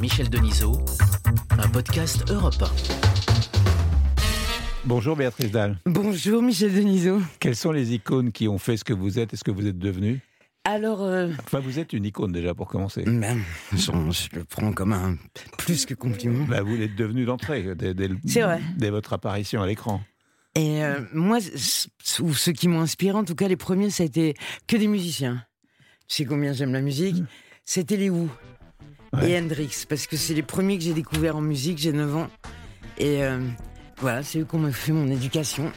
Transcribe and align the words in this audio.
Michel 0.00 0.30
Denisot, 0.30 0.72
un 1.58 1.68
podcast 1.68 2.24
Europe 2.30 2.54
1. 2.62 2.66
Bonjour 4.84 5.16
Béatrice 5.16 5.50
Dalle. 5.50 5.76
Bonjour 5.84 6.42
Michel 6.42 6.72
Denisot. 6.74 7.20
Quelles 7.38 7.56
sont 7.56 7.72
les 7.72 7.92
icônes 7.92 8.32
qui 8.32 8.48
ont 8.48 8.58
fait 8.58 8.76
ce 8.76 8.84
que 8.84 8.92
vous 8.94 9.18
êtes 9.18 9.34
et 9.34 9.36
ce 9.36 9.44
que 9.44 9.50
vous 9.50 9.66
êtes 9.66 9.78
devenu? 9.78 10.20
Alors, 10.64 11.02
euh, 11.02 11.28
Enfin, 11.44 11.60
vous 11.60 11.78
êtes 11.78 11.92
une 11.92 12.04
icône 12.04 12.32
déjà 12.32 12.54
pour 12.54 12.68
commencer. 12.68 13.02
ben, 13.04 13.40
je, 13.72 13.78
je 13.78 14.36
le 14.36 14.44
prends 14.44 14.72
comme 14.72 14.92
un 14.92 15.16
plus 15.58 15.84
que 15.86 15.94
compliment. 15.94 16.44
Bah, 16.46 16.62
vous 16.62 16.76
l'êtes 16.76 16.96
devenu 16.96 17.24
d'entrée, 17.24 17.74
dès, 17.76 18.90
votre 18.90 19.12
apparition 19.12 19.62
à 19.62 19.66
l'écran. 19.66 20.00
Et 20.54 20.82
euh, 20.84 21.00
moi, 21.12 21.38
ou 22.20 22.34
ceux 22.34 22.52
qui 22.52 22.68
m'ont 22.68 22.80
inspiré, 22.80 23.16
en 23.16 23.24
tout 23.24 23.34
cas 23.34 23.48
les 23.48 23.56
premiers, 23.56 23.90
ça 23.90 24.02
a 24.02 24.06
été 24.06 24.34
que 24.66 24.76
des 24.76 24.88
musiciens. 24.88 25.44
Tu 26.08 26.16
sais 26.16 26.24
combien 26.24 26.52
j'aime 26.52 26.72
la 26.72 26.80
musique? 26.80 27.22
C'était 27.64 27.96
les 27.96 28.10
Who 28.10 28.28
Et 29.22 29.36
Hendrix, 29.36 29.84
parce 29.88 30.06
que 30.06 30.16
c'est 30.16 30.34
les 30.34 30.42
premiers 30.42 30.78
que 30.78 30.84
j'ai 30.84 30.92
découverts 30.92 31.36
en 31.36 31.40
musique, 31.40 31.78
j'ai 31.78 31.92
9 31.92 32.16
ans. 32.16 32.28
Et 32.96 33.24
euh, 33.24 33.40
voilà, 33.98 34.22
c'est 34.22 34.38
eux 34.38 34.46
qui 34.48 34.72
fait 34.72 34.92
mon 34.92 35.08
éducation. 35.08 35.72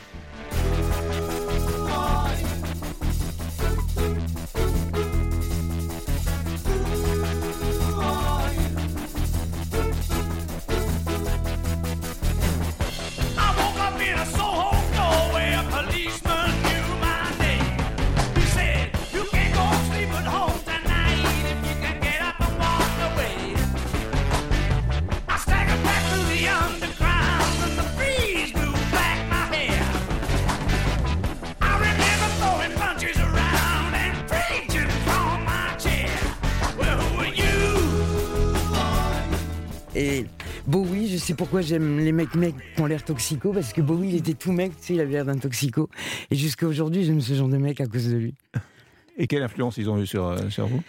Sais 41.24 41.36
pourquoi 41.36 41.62
j'aime 41.62 42.00
les 42.00 42.12
mecs 42.12 42.36
mecs 42.36 42.56
qui 42.76 42.82
ont 42.82 42.86
l'air 42.86 43.02
toxico, 43.06 43.54
parce 43.54 43.72
que 43.72 43.80
Bowie, 43.82 44.10
il 44.10 44.16
était 44.16 44.34
tout 44.34 44.52
mec, 44.52 44.74
tu 44.78 44.88
sais, 44.88 44.94
il 44.96 45.00
avait 45.00 45.14
l'air 45.14 45.24
d'un 45.26 45.38
toxico. 45.38 45.90
Et 46.30 46.36
jusqu'à 46.36 46.68
aujourd'hui, 46.68 47.06
j'aime 47.06 47.22
ce 47.22 47.34
genre 47.34 47.48
de 47.48 47.56
mec 47.56 47.80
à 47.80 47.86
cause 47.88 48.10
de 48.10 48.18
lui. 48.18 48.36
Et 49.18 49.26
quelle 49.28 49.42
influence 49.44 49.78
ils 49.78 49.90
ont 49.90 49.98
eu 50.02 50.06
sur, 50.06 50.26
euh, 50.26 50.50
sur 50.50 50.68
vous? 50.68 50.82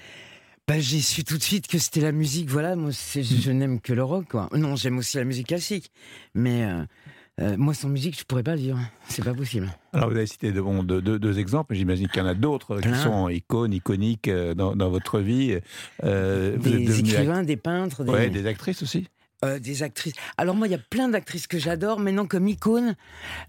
Bah, 0.67 0.81
j'ai 0.81 0.99
su 1.01 1.23
tout 1.23 1.39
de 1.39 1.43
suite 1.43 1.69
que 1.69 1.79
c'était 1.79 2.01
la 2.01 2.11
musique, 2.11 2.51
voilà, 2.51 2.75
moi, 2.75 2.91
c'est- 2.91 3.23
je, 3.23 3.37
je 3.41 3.51
n'aime 3.53 3.81
que 3.81 3.93
le 3.93 4.03
rock, 4.03 4.25
quoi. 4.31 4.49
Non, 4.57 4.75
j'aime 4.75 4.99
aussi 4.99 5.19
la 5.19 5.25
musique 5.25 5.47
classique, 5.49 5.93
mais 6.35 6.65
euh, 6.65 6.83
euh, 7.41 7.57
moi, 7.57 7.73
sans 7.75 7.89
musique, 7.89 8.19
je 8.19 8.25
pourrais 8.25 8.43
pas 8.43 8.57
vivre. 8.57 8.81
C'est 9.09 9.23
pas 9.25 9.35
possible. 9.35 9.69
Alors, 9.93 10.11
vous 10.11 10.17
avez 10.17 10.27
cité 10.27 10.51
de, 10.51 10.61
bon, 10.61 10.83
de- 10.83 11.01
de- 11.01 11.17
deux 11.19 11.39
exemples, 11.39 11.75
j'imagine 11.77 12.09
qu'il 12.09 12.19
y 12.19 12.25
en 12.25 12.29
a 12.29 12.35
d'autres 12.35 12.81
qui 12.81 12.95
sont 12.97 13.29
icônes, 13.29 13.73
iconiques 13.73 14.29
dans, 14.57 14.75
dans 14.75 14.91
votre 14.91 15.21
vie. 15.21 15.59
Euh, 16.03 16.57
vous 16.59 16.73
êtes 16.75 16.85
Des 16.85 16.99
écrivains, 17.01 17.43
des 17.45 17.57
peintres, 17.57 18.03
des, 18.03 18.11
Ouais, 18.11 18.31
des 18.31 18.47
actrices 18.47 18.83
aussi 18.83 19.07
euh, 19.45 19.59
des 19.59 19.83
actrices. 19.83 20.15
Alors 20.37 20.55
moi, 20.57 20.67
il 20.67 20.71
y 20.71 20.75
a 20.75 20.79
plein 20.79 21.09
d'actrices 21.09 21.47
que 21.47 21.59
j'adore. 21.59 22.01
Maintenant, 22.01 22.27
comme 22.27 22.49
icône, 22.49 22.97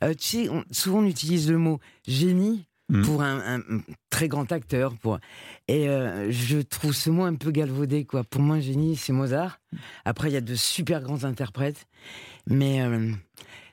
euh, 0.03 0.13
tu 0.13 0.27
sais, 0.45 0.49
on- 0.49 0.63
souvent 0.71 0.99
on 0.99 1.05
utilise 1.05 1.49
le 1.49 1.57
mot 1.57 1.79
génie 2.07 2.65
Mhm. 2.89 3.01
pour 3.03 3.23
un, 3.23 3.61
très 4.11 4.27
grand 4.27 4.51
acteur. 4.51 4.93
Pour... 4.97 5.17
Et 5.67 5.89
euh, 5.89 6.29
je 6.31 6.59
trouve 6.59 6.93
ce 6.93 7.09
mot 7.09 7.23
un 7.23 7.33
peu 7.33 7.49
galvaudé. 7.49 8.05
Quoi. 8.05 8.23
Pour 8.23 8.41
moi, 8.41 8.59
génie, 8.59 8.95
c'est 8.95 9.11
Mozart. 9.11 9.59
Après, 10.05 10.29
il 10.29 10.33
y 10.33 10.37
a 10.37 10.41
de 10.41 10.53
super 10.53 11.01
grands 11.01 11.23
interprètes. 11.23 11.87
Mais 12.47 12.83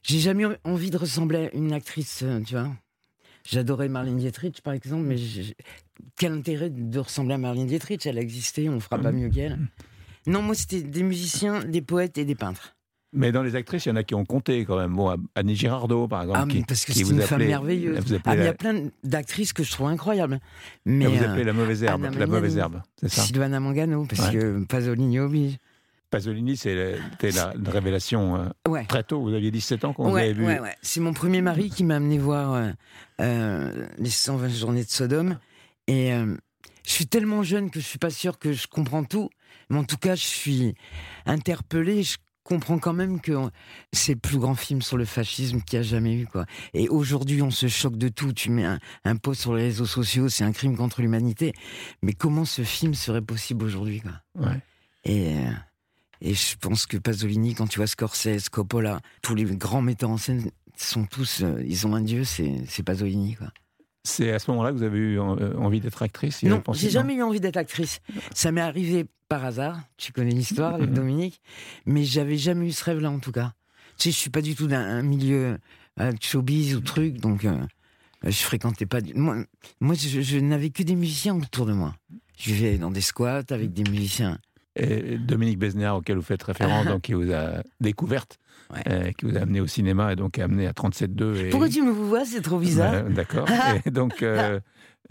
j'ai 0.03 0.19
jamais 0.19 0.45
envie 0.65 0.89
de 0.91 0.97
ressembler 0.97 1.49
à 1.53 1.55
une 1.55 1.75
actrice, 1.75 2.25
tu 2.47 2.55
vois. 2.55 2.71
J'adorais 3.45 3.89
Marlène 3.91 4.17
Dietrich, 4.17 4.63
par 4.63 4.73
exemple, 4.73 5.03
mais 5.05 5.17
quel 6.17 6.33
intérêt 6.33 6.71
de 6.71 6.99
ressembler 6.99 7.35
à 7.35 7.39
Marlène 7.39 7.67
Dietrich? 7.67 8.07
Elle 8.07 8.17
a 8.17 8.23
existé, 8.23 8.69
on 8.71 8.81
fera 8.81 8.99
pas 8.99 9.13
mieux 9.13 9.29
qu'elle. 9.29 9.59
Non, 10.27 10.43
moi, 10.43 10.55
c'était 10.55 10.83
des 10.83 11.03
musiciens, 11.03 11.65
des 11.65 11.83
poètes 11.83 12.19
et 12.19 12.25
des 12.25 12.35
peintres. 12.35 12.77
Mais 13.15 13.31
dans 13.31 13.43
les 13.43 13.57
actrices, 13.57 13.85
il 13.85 13.91
y 13.91 13.93
en 13.93 13.97
a 13.97 14.05
qui 14.05 14.15
ont 14.15 14.25
compté 14.25 14.65
quand 14.65 14.79
même. 14.79 14.95
Bon, 14.95 15.15
Annie 15.35 15.55
Girardot, 15.55 16.09
par 16.09 16.23
exemple. 16.23 16.39
Ah, 16.43 16.47
qui, 16.49 16.63
parce 16.63 16.85
que 16.87 16.93
c'est 16.95 17.01
une 17.03 17.21
femme 17.21 17.45
merveilleuse. 17.45 17.99
Ah, 18.25 18.35
il 18.35 18.41
y 18.41 18.45
la, 18.45 18.51
a 18.51 18.55
plein 18.55 18.89
d'actrices 19.05 19.53
que 19.53 19.63
je 19.63 19.71
trouve 19.71 19.89
incroyables. 19.89 20.41
Mais 20.87 21.05
vous 21.07 21.23
euh, 21.23 21.29
appelait 21.29 21.45
la 21.45 21.53
mauvaise 21.53 21.83
herbe. 21.83 22.07
Anna 22.07 22.19
La 22.19 22.27
mauvaise 22.27 22.57
herbe, 22.57 22.81
c'est 22.99 23.11
ça 23.11 23.23
Sylvana 23.23 23.61
Mangano, 23.61 24.07
parce 24.07 24.29
Ouais. 24.29 24.33
que 24.39 24.65
Pasolini 24.65 25.19
oblige. 25.21 25.59
Pasolini, 26.09 26.57
c'est- 26.57 26.97
c'était 27.11 27.33
la, 27.33 27.53
une 27.55 27.69
révélation 27.69 28.37
euh, 28.37 28.49
Ouais. 28.71 28.85
très 28.87 29.03
tôt. 29.03 29.21
Vous 29.21 29.35
aviez 29.35 29.51
17 29.51 29.85
ans 29.85 29.93
quand 29.93 30.05
vous 30.05 30.15
Ouais, 30.15 30.23
avez 30.25 30.33
vu. 30.33 30.47
ouais, 30.47 30.61
ouais. 30.61 30.75
C'est 30.81 31.01
mon 31.01 31.13
premier 31.13 31.43
mari 31.43 31.69
qui 31.69 31.85
m'a 31.85 31.97
amené 31.97 32.19
voir 32.19 32.55
euh, 32.55 32.71
euh, 33.21 33.87
les 33.99 34.11
120 34.11 34.49
journées 34.49 34.85
de 34.85 34.91
Sodome. 34.91 35.39
Et 35.87 36.13
euh, 36.15 36.35
je 36.87 36.93
suis 36.93 37.07
tellement 37.07 37.43
jeune 37.43 37.71
que 37.71 37.81
je 37.81 37.85
suis 37.85 37.99
pas 37.99 38.11
sûr 38.11 38.39
que 38.39 38.53
je 38.53 38.67
comprends 38.69 39.05
tout. 39.05 39.29
Mais 39.71 39.79
en 39.79 39.85
tout 39.85 39.97
cas, 39.97 40.15
je 40.15 40.25
suis 40.25 40.75
interpellé. 41.27 42.03
Je 42.03 42.17
comprends 42.45 42.79
quand 42.79 42.93
même 42.93 43.21
que 43.21 43.33
c'est 43.93 44.15
le 44.15 44.19
plus 44.19 44.39
grand 44.39 44.55
film 44.55 44.83
sur 44.83 44.97
le 44.97 45.05
fascisme 45.05 45.61
qu'il 45.61 45.79
y 45.79 45.81
a 45.81 45.83
jamais 45.83 46.15
eu. 46.15 46.27
Quoi. 46.27 46.45
Et 46.75 46.89
aujourd'hui, 46.89 47.41
on 47.43 47.51
se 47.51 47.69
choque 47.69 47.97
de 47.97 48.09
tout. 48.09 48.33
Tu 48.33 48.51
mets 48.51 48.65
un, 48.65 48.79
un 49.05 49.17
post 49.17 49.43
sur 49.43 49.55
les 49.55 49.65
réseaux 49.65 49.87
sociaux, 49.87 50.29
c'est 50.29 50.45
un 50.45 50.53
crime 50.53 50.77
contre 50.77 51.03
l'humanité. 51.03 51.53
Mais 52.03 52.13
comment 52.13 52.45
ce 52.45 52.63
film 52.63 52.95
serait 52.95 53.23
possible 53.23 53.65
aujourd'hui 53.65 54.01
quoi? 54.01 54.13
Ouais. 54.35 54.61
et, 55.05 55.37
euh, 55.37 55.51
et 56.21 56.35
je 56.35 56.57
pense 56.57 56.87
que 56.87 56.97
Pasolini, 56.97 57.55
quand 57.55 57.67
tu 57.67 57.79
vois 57.79 57.87
Scorsese, 57.89 58.49
Coppola, 58.49 59.01
tous 59.23 59.35
les 59.35 59.45
grands 59.45 59.83
metteurs 59.83 60.11
en 60.11 60.17
scène 60.19 60.51
sont 60.77 61.05
tous, 61.05 61.43
euh, 61.43 61.63
ils 61.67 61.87
ont 61.87 61.95
un 61.95 62.01
dieu, 62.01 62.25
c'est 62.25 62.83
Pasolini. 62.85 63.35
Quoi. 63.35 63.49
C'est 64.05 64.33
à 64.33 64.39
ce 64.39 64.51
moment-là 64.51 64.71
que 64.73 64.77
vous 64.77 64.83
avez 64.85 64.99
eu 64.99 65.21
euh, 65.21 65.57
envie 65.59 65.81
d'être 65.81 66.03
actrice 66.03 66.43
Non, 66.43 66.63
j'ai 66.73 66.91
jamais 66.91 67.15
eu 67.15 67.23
envie 67.23 67.41
d'être 67.41 67.57
actrice. 67.57 68.01
Ça 68.35 68.51
m'est 68.53 68.61
arrivé 68.61 69.07
par 69.33 69.45
hasard. 69.47 69.81
Tu 69.97 70.13
connais 70.13 70.31
l'histoire 70.33 70.75
avec. 70.75 70.93
Dominique, 71.01 71.41
mais 71.87 72.05
j'avais 72.05 72.37
jamais 72.37 72.67
eu 72.67 72.73
ce 72.73 72.85
rêve-là 72.85 73.11
en 73.11 73.19
tout 73.19 73.33
cas. 73.33 73.53
Tu 73.97 74.05
sais, 74.05 74.11
je 74.11 74.17
suis 74.17 74.31
pas 74.31 74.43
du 74.43 74.55
tout 74.55 74.67
d'un 74.67 74.81
un 74.83 75.03
milieu 75.03 75.57
euh, 76.01 76.13
showbiz 76.21 76.75
ou 76.77 76.81
truc, 76.81 77.19
donc 77.19 77.45
euh, 77.47 77.57
je 78.25 78.31
fréquentais 78.43 78.85
pas. 78.87 79.01
du- 79.01 79.15
Moi, 79.15 79.37
moi, 79.81 79.95
je, 79.95 80.21
je 80.21 80.39
n'avais 80.39 80.69
que 80.71 80.83
des 80.83 80.95
musiciens 80.97 81.35
autour 81.37 81.65
de 81.67 81.73
moi. 81.73 81.95
Je 82.39 82.53
vivais 82.53 82.77
dans 82.77 82.91
des 82.91 83.01
squats 83.01 83.43
avec 83.51 83.73
des 83.73 83.89
musiciens. 83.91 84.39
Et 84.77 85.19
Dominique 85.19 85.59
Besnéard, 85.59 85.97
auquel 85.99 86.17
vous 86.17 86.23
faites 86.23 86.43
référence, 86.43 86.87
donc, 86.87 87.03
qui 87.03 87.13
vous 87.15 87.31
a 87.33 87.63
découverte, 87.81 88.39
Ouais. 88.73 88.83
euh, 88.89 89.13
qui 89.13 89.27
vous 89.27 89.37
a 89.37 89.41
amené 89.41 89.61
au 89.61 89.67
cinéma 89.67 90.13
et 90.13 90.17
donc 90.17 90.39
amené 90.39 90.67
à 90.67 90.73
37.2. 90.73 91.37
Et... 91.37 91.51
Pourquoi 91.51 91.69
tu 91.69 91.83
me 91.83 91.91
vois 91.91 92.25
C'est 92.25 92.41
trop 92.41 92.59
bizarre. 92.59 93.05
Ouais, 93.05 93.13
D'accord. 93.13 93.47
et 93.87 93.91
donc, 93.91 94.23
euh, 94.23 94.61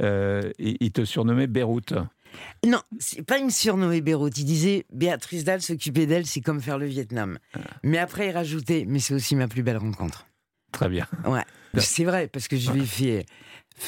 euh, 0.02 0.52
il 0.58 0.78
il 0.80 0.92
te 0.92 1.06
surnommait 1.06 1.46
Beyrouth. 1.48 1.94
Non, 2.66 2.82
c'est 3.00 3.24
pas 3.24 3.38
une 3.40 3.50
surnommée 3.52 4.02
Beyrouth. 4.02 4.38
Il 4.38 4.46
disait 4.46 4.86
Béatrice 4.94 5.44
Dalle 5.44 5.62
s'occuper 5.62 6.06
d'elle, 6.06 6.26
c'est 6.26 6.42
comme 6.42 6.62
faire 6.62 6.78
le 6.78 6.86
Vietnam. 6.86 7.38
Mais 7.84 7.98
après, 7.98 8.28
il 8.28 8.32
rajoutait 8.32 8.86
Mais 8.88 9.00
c'est 9.00 9.14
aussi 9.14 9.36
ma 9.36 9.48
plus 9.48 9.64
belle 9.64 9.78
rencontre. 9.78 10.28
Très 10.72 10.88
bien. 10.90 11.08
Ouais, 11.26 11.44
c'est 11.78 12.04
vrai, 12.06 12.28
parce 12.28 12.48
que 12.48 12.56
je 12.58 12.72
lui 12.72 12.84
ai 12.84 12.86
fait, 12.86 13.26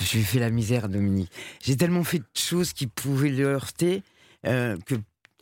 je 0.01 0.13
lui 0.13 0.19
ai 0.19 0.23
fait 0.23 0.39
la 0.39 0.49
misère, 0.49 0.89
Dominique. 0.89 1.31
J'ai 1.63 1.77
tellement 1.77 2.03
fait 2.03 2.19
de 2.19 2.25
choses 2.35 2.73
qui 2.73 2.87
pouvaient 2.87 3.29
le 3.29 3.45
heurter 3.45 4.03
euh, 4.45 4.77
que 4.85 4.95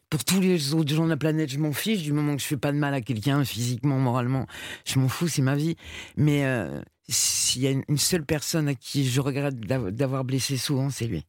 pour 0.09 0.23
tous 0.25 0.39
les 0.41 0.73
autres 0.73 0.93
gens 0.93 1.05
de 1.05 1.09
la 1.09 1.17
planète, 1.17 1.49
je 1.49 1.57
m'en 1.57 1.71
fiche. 1.73 2.03
Du 2.03 2.11
moment 2.13 2.35
que 2.35 2.41
je 2.41 2.47
fais 2.47 2.57
pas 2.57 2.71
de 2.71 2.77
mal 2.77 2.93
à 2.93 3.01
quelqu'un, 3.01 3.43
physiquement, 3.45 3.97
moralement, 3.97 4.45
je 4.85 4.99
m'en 4.99 5.07
fous, 5.07 5.27
c'est 5.29 5.41
ma 5.41 5.55
vie. 5.55 5.77
Mais 6.17 6.45
euh, 6.45 6.81
s'il 7.07 7.61
y 7.63 7.67
a 7.67 7.71
une- 7.71 7.97
seule 7.97 8.25
personne 8.25 8.67
à 8.67 8.75
qui 8.75 9.09
je 9.09 9.19
regrette 9.21 9.59
d'av- 9.61 9.89
d'avoir 9.91 10.23
blessé 10.25 10.57
souvent, 10.57 10.89
c'est 10.89 11.07
lui. 11.07 11.25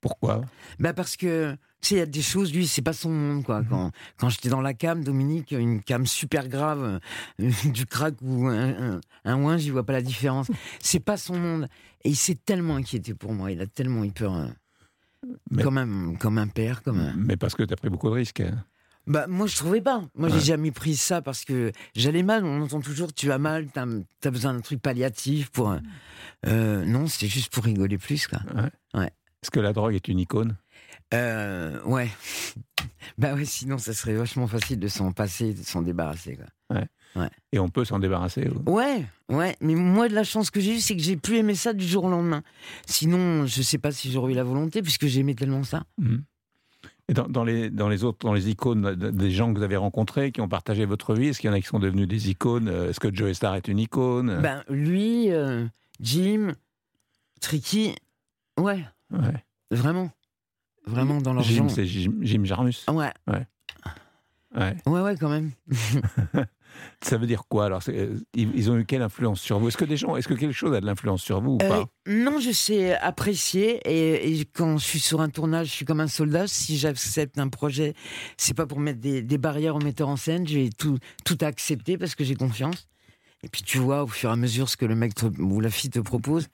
Pourquoi? 0.00 0.42
Bah 0.78 0.92
parce 0.92 1.16
que 1.16 1.52
tu 1.80 1.88
sais, 1.90 1.94
il 1.94 1.98
y 1.98 2.02
a 2.02 2.06
des 2.06 2.22
choses, 2.22 2.52
lui, 2.52 2.66
c'est 2.66 2.82
pas 2.82 2.92
son 2.92 3.10
monde, 3.10 3.44
quoi. 3.44 3.62
Quand, 3.68 3.92
quand 4.16 4.28
j'étais 4.28 4.48
dans 4.48 4.60
la 4.60 4.74
cam, 4.74 5.04
Dominique, 5.04 5.52
une 5.52 5.80
cam 5.82 6.06
super 6.06 6.48
grave, 6.48 7.00
euh, 7.40 7.50
du 7.72 7.86
crack 7.86 8.14
ou 8.20 8.48
un, 8.48 8.94
un, 8.94 9.00
un 9.24 9.36
ouin, 9.42 9.56
j'y 9.58 9.70
vois 9.70 9.84
pas 9.84 9.92
la 9.92 10.02
différence. 10.02 10.48
C'est 10.80 10.98
pas 11.00 11.16
son 11.16 11.38
monde. 11.38 11.68
Et 12.04 12.08
il 12.10 12.16
s'est 12.16 12.34
tellement 12.34 12.74
inquiété 12.76 13.14
pour 13.14 13.32
moi, 13.32 13.52
il 13.52 13.60
a 13.60 13.66
tellement 13.66 14.02
eu 14.04 14.10
peur. 14.10 14.34
euh, 14.34 14.46
Mais- 15.50 15.62
Comme, 15.62 15.78
un, 15.78 16.14
comme 16.16 16.38
un 16.38 16.48
père, 16.48 16.82
comme 16.82 16.98
un... 17.00 17.14
Mais 17.16 17.36
parce 17.36 17.54
que 17.54 17.62
tu 17.62 17.72
as 17.72 17.76
pris 17.76 17.90
beaucoup 17.90 18.08
de 18.08 18.14
risques. 18.14 18.42
Bah, 19.06 19.26
moi, 19.28 19.46
je 19.46 19.56
trouvais 19.56 19.80
pas. 19.80 20.02
Moi, 20.16 20.28
Ouais. 20.28 20.34
j'ai 20.34 20.44
jamais 20.44 20.70
pris 20.72 20.96
ça 20.96 21.22
parce 21.22 21.44
que 21.44 21.70
j'allais 21.94 22.22
mal. 22.24 22.44
On 22.44 22.60
entend 22.62 22.80
toujours, 22.80 23.12
tu 23.14 23.30
as 23.32 23.38
mal, 23.38 23.68
t'as 23.72 23.86
as 24.24 24.30
besoin 24.30 24.52
d'un 24.52 24.60
truc 24.60 24.82
palliatif 24.82 25.50
pour. 25.50 25.74
euh, 26.46 26.84
non, 26.84 27.06
c'était 27.06 27.28
juste 27.28 27.52
pour 27.52 27.64
rigoler 27.64 27.98
plus, 27.98 28.26
quoi. 28.26 28.40
Est-ce 29.42 29.50
que 29.50 29.60
la 29.60 29.72
drogue 29.72 29.94
est 29.94 30.08
une 30.08 30.18
icône? 30.18 30.56
Euh, 31.14 31.80
ouais. 31.84 32.08
bah 33.18 33.34
ouais, 33.34 33.44
sinon, 33.44 33.78
ça 33.78 33.92
serait 33.94 34.14
vachement 34.14 34.46
facile 34.46 34.78
de 34.78 34.88
s'en 34.88 35.12
passer, 35.12 35.54
de 35.54 35.62
s'en 35.62 35.82
débarrasser, 35.82 36.36
quoi. 36.36 36.46
Et 37.50 37.58
on 37.58 37.68
peut 37.68 37.84
s'en 37.84 37.98
débarrasser 37.98 38.48
ou- 38.48 38.70
Ouais, 38.70 39.04
ouais. 39.30 39.56
Mais 39.60 39.74
moi, 39.74 40.08
de 40.08 40.14
la 40.14 40.22
chance 40.24 40.50
que 40.50 40.60
j'ai 40.60 40.76
eue, 40.76 40.80
c'est 40.80 40.94
que 40.94 41.02
j'ai 41.02 41.16
plus 41.16 41.36
aimé 41.38 41.54
ça 41.56 41.72
du 41.72 41.84
jour 41.84 42.04
au 42.04 42.10
lendemain. 42.10 42.42
Sinon, 42.86 43.46
je 43.46 43.62
sais 43.62 43.78
pas 43.78 43.90
si 43.90 44.12
j'aurais 44.12 44.32
eu 44.32 44.36
la 44.36 44.44
volonté, 44.44 44.82
puisque 44.82 45.06
j'aimais 45.06 45.34
tellement 45.34 45.64
ça. 45.64 45.84
Mhm. 45.96 46.22
Et 47.08 47.14
dans, 47.14 47.26
dans 47.26 47.42
les, 47.42 47.70
dans 47.70 47.88
les 47.88 48.04
autres, 48.04 48.18
dans 48.20 48.34
les 48.34 48.50
icônes 48.50 48.94
de- 48.94 49.10
des 49.10 49.30
gens 49.30 49.52
que 49.52 49.58
vous 49.58 49.64
avez 49.64 49.76
rencontrés, 49.78 50.30
qui 50.30 50.42
ont 50.42 50.48
partagé 50.48 50.84
votre 50.84 51.14
vie, 51.14 51.28
est-ce 51.28 51.40
qu'il 51.40 51.48
y 51.48 51.50
en 51.52 51.56
a 51.56 51.60
qui 51.60 51.66
sont 51.66 51.78
devenus 51.80 52.06
des 52.06 52.28
icônes? 52.30 52.68
Euh, 52.68 52.90
Est-ce 52.90 53.00
que 53.00 53.12
Joe 53.12 53.32
Star 53.32 53.54
est 53.56 53.66
une 53.66 53.78
icône? 53.78 54.40
Ben, 54.42 54.62
lui, 54.68 55.32
euh, 55.32 55.66
Jim, 56.00 56.52
Tricky, 57.40 57.94
ouais, 58.58 58.84
Ouais. 59.12 59.44
vraiment. 59.70 60.10
Vraiment 60.86 61.20
dans 61.20 61.34
leur 61.34 61.42
Jim, 61.42 61.68
c'est 61.68 61.84
Jim, 61.86 62.14
Jim 62.22 62.44
Jarmus. 62.44 62.86
Ouais, 62.88 63.12
Ouais. 63.26 64.76
ouais, 64.86 65.00
ouais, 65.02 65.16
quand 65.20 65.28
même. 65.28 65.52
Ça 67.02 67.16
veut 67.16 67.26
dire 67.26 67.42
quoi 67.48 67.64
alors 67.66 67.82
euh, 67.88 68.18
ils, 68.34 68.50
ils 68.54 68.70
ont 68.70 68.76
eu 68.76 68.84
quelle 68.84 69.02
influence 69.02 69.40
sur 69.40 69.58
vous? 69.58 69.68
Est-ce 69.68 69.76
que 69.76 69.84
des 69.84 69.96
gens, 69.96 70.16
est-ce 70.16 70.28
que 70.28 70.34
quelque 70.34 70.52
chose 70.52 70.74
a 70.74 70.80
de 70.80 70.86
l'influence 70.86 71.22
sur 71.22 71.40
vous 71.40 71.52
ou 71.52 71.58
Euh, 71.62 71.68
pas? 71.68 71.86
non, 72.06 72.38
je 72.40 72.50
sais 72.52 72.94
apprécier 72.96 73.80
et, 73.84 74.38
et 74.40 74.44
quand 74.44 74.78
je 74.78 74.84
suis 74.84 75.00
sur 75.00 75.20
un 75.20 75.28
tournage, 75.28 75.68
je 75.68 75.72
suis 75.72 75.84
comme 75.84 76.00
un 76.00 76.06
soldat. 76.06 76.46
Si 76.46 76.78
j'accepte 76.78 77.38
un 77.38 77.48
projet, 77.48 77.94
c'est 78.36 78.54
pas 78.54 78.66
pour 78.66 78.78
mettre 78.80 79.00
des, 79.00 79.22
des 79.22 79.38
barrières 79.38 79.76
au 79.76 79.80
metteur 79.80 80.08
en 80.08 80.16
scène. 80.16 80.46
J'ai 80.46 80.70
tout, 80.70 80.98
tout 81.24 81.38
accepté 81.40 81.98
parce 81.98 82.14
que 82.14 82.22
j'ai 82.24 82.34
confiance. 82.36 82.86
Et 83.44 83.48
puis 83.48 83.62
tu 83.62 83.78
vois 83.78 84.02
au 84.02 84.08
fur 84.08 84.30
et 84.30 84.32
à 84.32 84.36
mesure 84.36 84.68
ce 84.68 84.76
que 84.76 84.84
le 84.84 84.94
mec 84.96 85.14
te- 85.14 85.26
ou 85.40 85.60
la 85.60 85.70
fille 85.70 85.90
te 85.90 86.00
propose. 86.00 86.48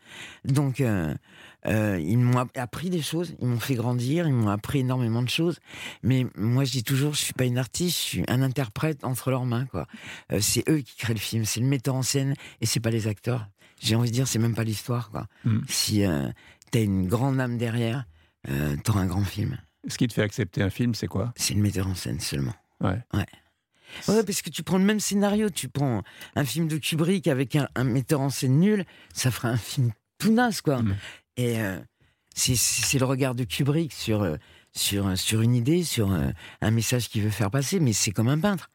Donc 0.44 0.80
euh, 0.82 1.14
euh, 1.66 1.98
ils 1.98 2.18
m'ont 2.18 2.38
app- 2.38 2.56
appris 2.58 2.90
des 2.90 3.00
choses, 3.00 3.34
ils 3.40 3.46
m'ont 3.48 3.58
fait 3.58 3.74
grandir, 3.74 4.26
ils 4.26 4.34
m'ont 4.34 4.50
appris 4.50 4.80
énormément 4.80 5.22
de 5.22 5.28
choses. 5.30 5.60
Mais 6.02 6.26
moi 6.36 6.64
je 6.64 6.72
dis 6.72 6.84
toujours, 6.84 7.14
je 7.14 7.20
suis 7.20 7.32
pas 7.32 7.44
une 7.46 7.56
artiste, 7.56 7.96
je 7.98 8.02
suis 8.02 8.24
un 8.28 8.42
interprète 8.42 9.02
entre 9.04 9.30
leurs 9.30 9.46
mains. 9.46 9.64
quoi. 9.66 9.86
Euh, 10.32 10.40
c'est 10.42 10.68
eux 10.68 10.78
qui 10.78 10.96
créent 10.96 11.14
le 11.14 11.20
film, 11.20 11.44
c'est 11.46 11.60
le 11.60 11.66
metteur 11.66 11.94
en 11.94 12.02
scène 12.02 12.34
et 12.60 12.66
c'est 12.66 12.80
pas 12.80 12.90
les 12.90 13.06
acteurs. 13.06 13.46
J'ai 13.80 13.96
envie 13.96 14.10
de 14.10 14.14
dire, 14.14 14.28
c'est 14.28 14.38
même 14.38 14.54
pas 14.54 14.64
l'histoire. 14.64 15.10
quoi. 15.10 15.26
Hmm. 15.44 15.60
Si 15.68 16.02
t'as 16.70 16.80
une 16.82 17.06
grande 17.08 17.40
âme 17.40 17.56
derrière, 17.58 18.04
t'auras 18.84 19.00
un 19.00 19.06
grand 19.06 19.24
film. 19.24 19.58
Ce 19.88 19.98
qui 19.98 20.06
te 20.06 20.12
fait 20.14 20.22
accepter 20.22 20.62
un 20.62 20.70
film, 20.70 20.94
c'est 20.94 21.06
quoi? 21.08 21.32
C'est 21.36 21.54
le 21.54 21.60
metteur 21.60 21.86
en 21.88 21.94
scène 21.94 22.20
seulement. 22.20 22.54
Ouais. 22.80 22.98
Ouais. 23.12 23.26
Ouais, 24.08 24.22
parce 24.24 24.42
que 24.42 24.50
tu 24.50 24.62
prends 24.62 24.78
le 24.78 24.84
même 24.84 25.00
scénario, 25.00 25.50
tu 25.50 25.68
prends 25.68 26.02
un 26.36 26.44
film 26.44 26.68
de 26.68 26.76
Kubrick 26.78 27.26
avec 27.28 27.56
un, 27.56 27.68
un 27.74 27.84
metteur 27.84 28.20
en 28.20 28.30
scène 28.30 28.58
nul, 28.60 28.84
ça 29.12 29.30
fera 29.30 29.48
un 29.48 29.56
film 29.56 29.90
tout 30.18 30.32
naze, 30.32 30.60
quoi. 30.60 30.82
Mm. 30.82 30.96
Et 31.36 31.60
euh, 31.60 31.78
c'est- 32.34 32.98
le 32.98 33.04
regard 33.04 33.34
de 33.34 33.44
Kubrick 33.44 33.92
sur, 33.92 34.22
euh, 34.22 34.36
sur, 34.72 35.18
sur 35.18 35.40
une 35.42 35.54
idée, 35.54 35.84
sur 35.84 36.12
euh, 36.12 36.30
un 36.60 36.70
message 36.70 37.08
qu'il 37.08 37.22
veut 37.22 37.30
faire 37.30 37.50
passer, 37.50 37.80
mais 37.80 37.92
c'est 37.92 38.10
comme 38.12 38.28
un 38.28 38.38
peintre. 38.38 38.70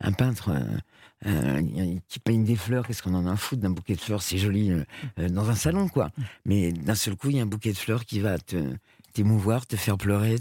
Un 0.00 0.12
peintre 0.12 0.50
euh, 0.50 0.78
euh, 1.26 1.96
qui 2.08 2.18
peigne 2.18 2.44
des 2.44 2.56
fleurs, 2.56 2.86
qu'est-ce 2.86 3.02
qu'on 3.02 3.14
en 3.14 3.26
a 3.26 3.32
à 3.32 3.36
foutre 3.36 3.62
d'un 3.62 3.70
bouquet 3.70 3.94
de 3.94 4.00
fleurs? 4.00 4.22
C'est 4.22 4.38
joli 4.38 4.70
euh, 4.72 4.84
dans 5.28 5.48
un 5.48 5.54
salon, 5.54 5.88
quoi. 5.88 6.10
Mais 6.44 6.72
d'un 6.72 6.96
seul 6.96 7.16
coup, 7.16 7.30
il 7.30 7.36
y 7.36 7.38
a 7.40 7.42
un 7.42 7.46
bouquet 7.46 7.72
de 7.72 7.78
fleurs 7.78 8.04
qui 8.04 8.18
va 8.20 8.38
te 8.38 8.56
t'émouvoir, 9.14 9.66
te 9.66 9.76
faire 9.76 9.96
pleurer, 9.96 10.36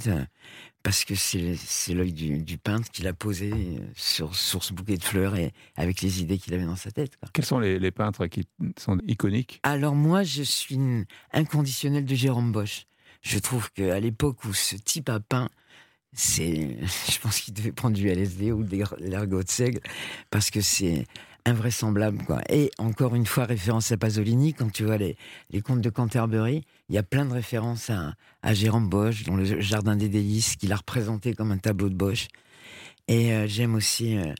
parce 0.84 1.06
que 1.06 1.16
c'est 1.16 1.94
l'œil 1.94 2.12
du, 2.12 2.40
du 2.40 2.58
peintre 2.58 2.90
qui 2.92 3.04
l'a 3.04 3.14
posé 3.14 3.52
sur, 3.96 4.36
sur 4.36 4.64
ce 4.64 4.74
bouquet 4.74 4.98
de 4.98 5.04
fleurs 5.04 5.36
et 5.38 5.54
avec 5.78 6.02
les 6.02 6.22
idées 6.22 6.38
qu'il 6.38 6.54
avait 6.54 6.66
dans 6.66 6.75
sa 6.75 6.92
tête. 6.92 7.16
quoi. 7.16 7.30
Quels 7.31 7.46
sont 7.46 7.60
les, 7.60 7.80
les 7.80 7.92
peintres 7.92 8.28
qui 8.28 8.46
sont 8.78 8.98
iconiques? 9.08 9.62
Alors 9.64 9.96
moi, 9.96 10.24
je 10.24 10.44
suis 10.44 10.75
une 10.75 11.06
inconditionnelle 11.31 12.06
de 12.06 12.16
Jérôme 12.16 12.52
Bosch. 12.52 12.86
Je 13.22 13.40
trouve 13.40 13.72
qu'à 13.72 14.00
l'époque 14.02 14.44
où 14.44 14.54
ce 14.54 14.75
type 14.75 15.08
a 15.08 15.22
peint, 15.22 15.50
c'est, 16.12 16.78
je 17.12 17.20
pense 17.20 17.40
qu'il 17.40 17.54
devait 17.54 17.72
prendre 17.72 17.96
du 17.96 18.10
LSD 18.10 18.52
ou 18.52 18.64
de 18.64 18.84
l'ergot 19.00 19.44
de 19.44 19.50
seigle, 19.50 19.80
parce 20.30 20.50
que 20.50 20.60
c'est 20.60 21.06
invraisemblable. 21.45 22.24
Quoi. 22.25 22.42
Et 22.50 22.72
encore 22.78 23.16
une 23.16 23.25
fois, 23.25 23.45
référence 23.45 23.92
à 23.92 23.98
Pasolini, 23.98 24.54
quand 24.54 24.72
tu 24.72 24.84
vois 24.86 24.98
les, 24.98 25.18
les 25.50 25.62
contes 25.62 25.81
de 25.81 25.90
Canterbury, 25.90 26.63
il 26.90 26.95
y 26.95 26.98
a 26.98 27.04
plein 27.04 27.25
de 27.25 27.34
références 27.34 27.90
à, 27.90 28.13
à 28.42 28.54
Jérôme 28.54 28.90
Bosch, 28.90 29.24
dont 29.24 29.36
le 29.36 29.60
Jardin 29.60 29.95
des 29.95 30.10
délices, 30.10 30.56
qu'il 30.56 30.72
a 30.72 30.78
représenté 30.78 31.34
comme 31.34 31.51
un 31.51 31.57
tableau 31.57 31.90
de 31.90 31.95
Bosch. 31.95 32.28
Et 33.07 33.34
euh, 33.34 33.48
j'aime 33.48 33.75
aussi 33.75 34.18
euh, 34.18 34.34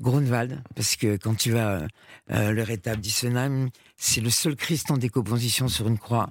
Grunewald, 0.00 0.62
parce 0.74 0.96
que 0.96 1.16
quand 1.16 1.34
tu 1.34 1.52
vas 1.52 1.70
euh, 1.70 1.86
euh, 2.30 2.50
le 2.52 2.62
rétable 2.62 3.00
d'Issenheim, 3.00 3.70
c'est 3.96 4.20
le 4.20 4.30
seul 4.30 4.56
Christ 4.56 4.90
en 4.90 4.96
décomposition 4.98 5.68
sur 5.68 5.88
une 5.88 5.98
croix. 5.98 6.28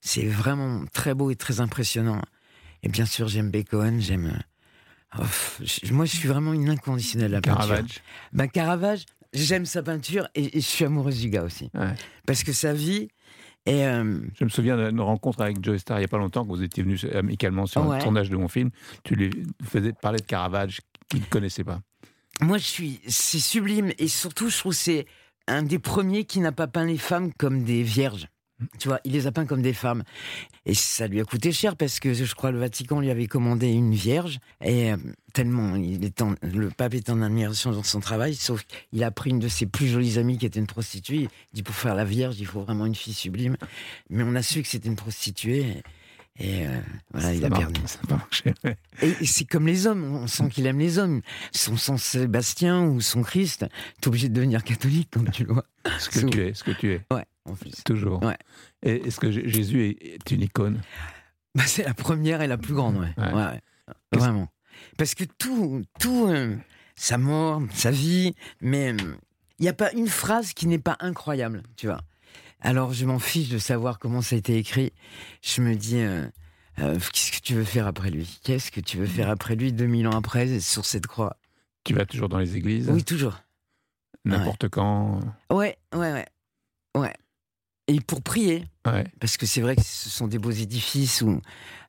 C'est 0.00 0.26
vraiment 0.26 0.84
très 0.92 1.14
beau 1.14 1.30
et 1.30 1.36
très 1.36 1.60
impressionnant. 1.60 2.20
Et 2.82 2.88
bien 2.88 3.06
sûr, 3.06 3.28
j'aime 3.28 3.50
Bacon, 3.50 4.00
j'aime. 4.00 4.26
euh, 5.18 5.22
oh, 5.22 5.92
moi, 5.92 6.04
je 6.04 6.16
suis 6.16 6.28
vraiment 6.28 6.52
une 6.52 6.68
inconditionnelle 6.68 7.30
de 7.30 7.36
la. 7.36 7.40
Caravage 7.40 8.00
Ben, 8.32 8.48
Caravage, 8.48 9.04
j'aime 9.32 9.66
sa 9.66 9.82
peinture 9.82 10.28
et, 10.34 10.56
et 10.58 10.60
je 10.60 10.66
suis 10.66 10.84
amoureuse 10.84 11.20
du 11.20 11.28
gars 11.30 11.42
aussi. 11.44 11.70
Ouais. 11.74 11.94
Parce 12.26 12.44
que 12.44 12.52
sa 12.52 12.72
vie 12.72 13.08
est. 13.66 13.84
euh, 13.86 14.20
Je 14.38 14.44
me 14.44 14.48
souviens 14.48 14.76
d'une 14.90 15.00
rencontre 15.00 15.40
avec 15.42 15.62
Joe 15.64 15.78
Star 15.80 15.98
il 15.98 16.00
n'y 16.00 16.04
a 16.04 16.08
pas 16.08 16.18
longtemps, 16.18 16.44
quand 16.44 16.54
vous 16.54 16.62
étiez 16.62 16.82
venu 16.82 16.98
amicalement 17.14 17.66
sur 17.66 17.86
Ouais. 17.86 17.96
le 17.98 18.02
tournage 18.02 18.30
de 18.30 18.36
mon 18.36 18.48
film. 18.48 18.70
Tu 19.04 19.14
lui 19.14 19.30
faisais 19.64 19.92
parler 19.92 20.18
de 20.18 20.24
Caravage 20.26 20.80
qu'il 21.08 21.20
ne 21.20 21.26
connaissait 21.26 21.64
pas. 21.64 21.80
moi, 22.40 22.58
je 22.58 22.64
suis. 22.64 23.00
C'est 23.08 23.38
sublime. 23.38 23.92
Et 23.98 24.08
surtout, 24.08 24.48
je 24.50 24.58
trouve 24.58 24.72
que 24.72 24.78
c'est 24.78 25.06
un 25.48 25.62
des 25.62 25.78
premiers 25.78 26.24
qui 26.24 26.40
n'a 26.40 26.52
pas 26.52 26.66
peint 26.66 26.84
les 26.86 26.98
femmes 26.98 27.32
comme 27.38 27.64
des 27.64 27.82
vierges. 27.82 28.26
Tu 28.78 28.88
vois, 28.88 29.00
il 29.04 29.12
les 29.12 29.26
a 29.26 29.32
peints 29.32 29.46
comme 29.46 29.62
des 29.62 29.72
femmes. 29.72 30.02
Et 30.66 30.74
ça 30.74 31.06
lui 31.06 31.20
a 31.20 31.24
coûté 31.24 31.52
cher 31.52 31.76
parce 31.76 32.00
que 32.00 32.14
je 32.14 32.34
crois 32.34 32.50
le 32.50 32.58
Vatican 32.58 33.00
lui 33.00 33.10
avait 33.10 33.26
commandé 33.26 33.68
une 33.68 33.94
vierge. 33.94 34.38
Et 34.64 34.92
euh, 34.92 34.96
tellement, 35.32 35.76
il 35.76 36.04
est 36.04 36.22
en- 36.22 36.34
le 36.42 36.68
pape 36.70 36.94
est 36.94 37.10
en 37.10 37.20
admiration 37.22 37.72
dans 37.72 37.82
son 37.82 38.00
travail. 38.00 38.34
Sauf 38.34 38.64
qu'il 38.64 39.02
a 39.04 39.10
pris 39.10 39.30
une 39.30 39.38
de 39.40 39.48
ses 39.48 39.66
plus 39.66 39.88
jolies 39.88 40.18
amies 40.18 40.38
qui 40.38 40.46
était 40.46 40.60
une 40.60 40.66
prostituée. 40.66 41.28
Il 41.52 41.54
dit 41.56 41.62
pour 41.62 41.74
faire 41.74 41.94
la 41.94 42.04
vierge, 42.04 42.36
il 42.38 42.46
faut 42.46 42.60
vraiment 42.62 42.86
une 42.86 42.94
fille 42.94 43.14
sublime. 43.14 43.56
Mais 44.10 44.22
on 44.22 44.34
a 44.34 44.42
su 44.42 44.62
que 44.62 44.68
c'était 44.68 44.88
une 44.88 44.96
prostituée. 44.96 45.82
Et 46.38 46.66
euh, 46.66 46.80
voilà, 47.12 47.34
il 47.34 47.44
a 47.44 47.50
perdu. 47.50 47.78
Ça 47.84 47.98
n'a 48.02 48.08
pas 48.08 48.16
marché. 48.16 48.54
ouais. 48.64 48.76
Et 49.02 49.26
c'est 49.26 49.44
comme 49.44 49.66
les 49.66 49.86
hommes, 49.86 50.02
on 50.04 50.26
sent 50.26 50.48
qu'il 50.48 50.64
aime 50.66 50.78
les 50.78 50.98
hommes. 50.98 51.20
Son, 51.52 51.76
son 51.76 51.98
Sébastien 51.98 52.84
ou 52.84 53.02
son 53.02 53.22
Christ, 53.22 53.66
t'es 54.00 54.08
obligé 54.08 54.30
de 54.30 54.34
devenir 54.34 54.64
catholique 54.64 55.08
quand 55.12 55.30
tu 55.30 55.44
le 55.44 55.52
vois. 55.52 55.66
Ce 55.98 56.08
que 56.08 56.24
tu 56.26 56.40
es, 56.40 56.54
ce 56.54 56.64
que 56.64 56.70
tu 56.70 56.92
es, 56.92 57.00
Ouais, 57.12 57.24
en 57.44 57.54
plus. 57.54 57.72
toujours. 57.84 58.22
Ouais. 58.22 58.36
Et 58.82 59.06
est-ce 59.06 59.18
que 59.20 59.30
Jésus 59.30 59.96
est, 60.00 60.30
une 60.30 60.42
icône? 60.42 60.80
Bah, 61.54 61.64
c'est 61.66 61.84
la 61.84 61.94
première 61.94 62.40
et 62.42 62.46
la 62.46 62.58
plus 62.58 62.74
grande, 62.74 62.96
ouais. 62.96 63.14
Vraiment. 64.12 64.48
Parce 64.96 65.14
que 65.14 65.24
tout, 65.24 65.82
tout 66.00 66.26
euh, 66.28 66.56
sa 66.96 67.18
mort, 67.18 67.62
sa 67.72 67.90
vie, 67.90 68.34
mais 68.60 68.94
il 69.58 69.62
n'y 69.62 69.68
a 69.68 69.74
pas 69.74 69.92
une 69.92 70.08
phrase 70.08 70.52
qui 70.52 70.66
n'est 70.66 70.78
pas 70.78 70.96
incroyable, 71.00 71.62
tu 71.76 71.86
vois. 71.86 72.00
Alors 72.60 72.92
je 72.92 73.04
m'en 73.04 73.18
fiche 73.18 73.48
de 73.48 73.58
savoir 73.58 73.98
comment 73.98 74.22
ça 74.22 74.36
a 74.36 74.38
été 74.38 74.56
écrit. 74.56 74.92
Je 75.42 75.60
me 75.62 75.74
dis, 75.74 75.98
euh, 75.98 76.26
euh, 76.78 76.98
qu'est-ce 77.12 77.32
que 77.32 77.42
tu 77.42 77.54
veux 77.54 77.64
faire 77.64 77.86
après 77.86 78.10
lui? 78.10 78.40
Qu'est-ce 78.44 78.70
que 78.70 78.80
tu 78.80 78.98
veux 78.98 79.06
faire 79.06 79.30
après 79.30 79.56
lui 79.56 79.72
2000 79.72 80.08
ans 80.08 80.16
après 80.16 80.60
sur 80.60 80.84
cette 80.84 81.06
croix? 81.06 81.36
Tu 81.84 81.94
vas 81.94 82.06
toujours 82.06 82.28
dans 82.28 82.38
les 82.38 82.56
églises? 82.56 82.88
Oui, 82.90 83.02
toujours. 83.02 83.40
N'importe 84.24 84.68
quand? 84.68 85.20
Ouais, 85.50 85.76
ouais. 85.92 86.12
Ouais. 86.12 86.26
Et 87.92 88.00
pour 88.00 88.22
prier, 88.22 88.64
Ouais. 88.86 89.04
parce 89.20 89.36
que 89.36 89.44
c'est 89.44 89.60
vrai 89.60 89.76
que 89.76 89.82
ce 89.84 90.08
sont 90.08 90.26
des 90.26 90.38
beaux 90.38 90.50
édifices 90.50 91.20
où, 91.22 91.40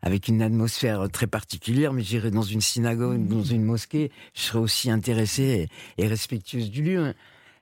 avec 0.02 0.28
une 0.28 0.42
atmosphère 0.42 1.10
très 1.10 1.28
particulière, 1.28 1.94
mais 1.94 2.04
j'irai 2.04 2.30
dans 2.30 2.42
une 2.44 2.60
synagogue, 2.62 3.26
dans 3.28 3.44
une 3.44 3.64
mosquée, 3.64 4.12
je 4.34 4.42
serai 4.42 4.60
aussi 4.60 4.92
intéressée 4.92 5.70
et, 5.98 6.04
et 6.04 6.08
respectueuse 6.08 6.70
du 6.70 6.84
lieu. 6.84 7.00
hein. 7.06 7.14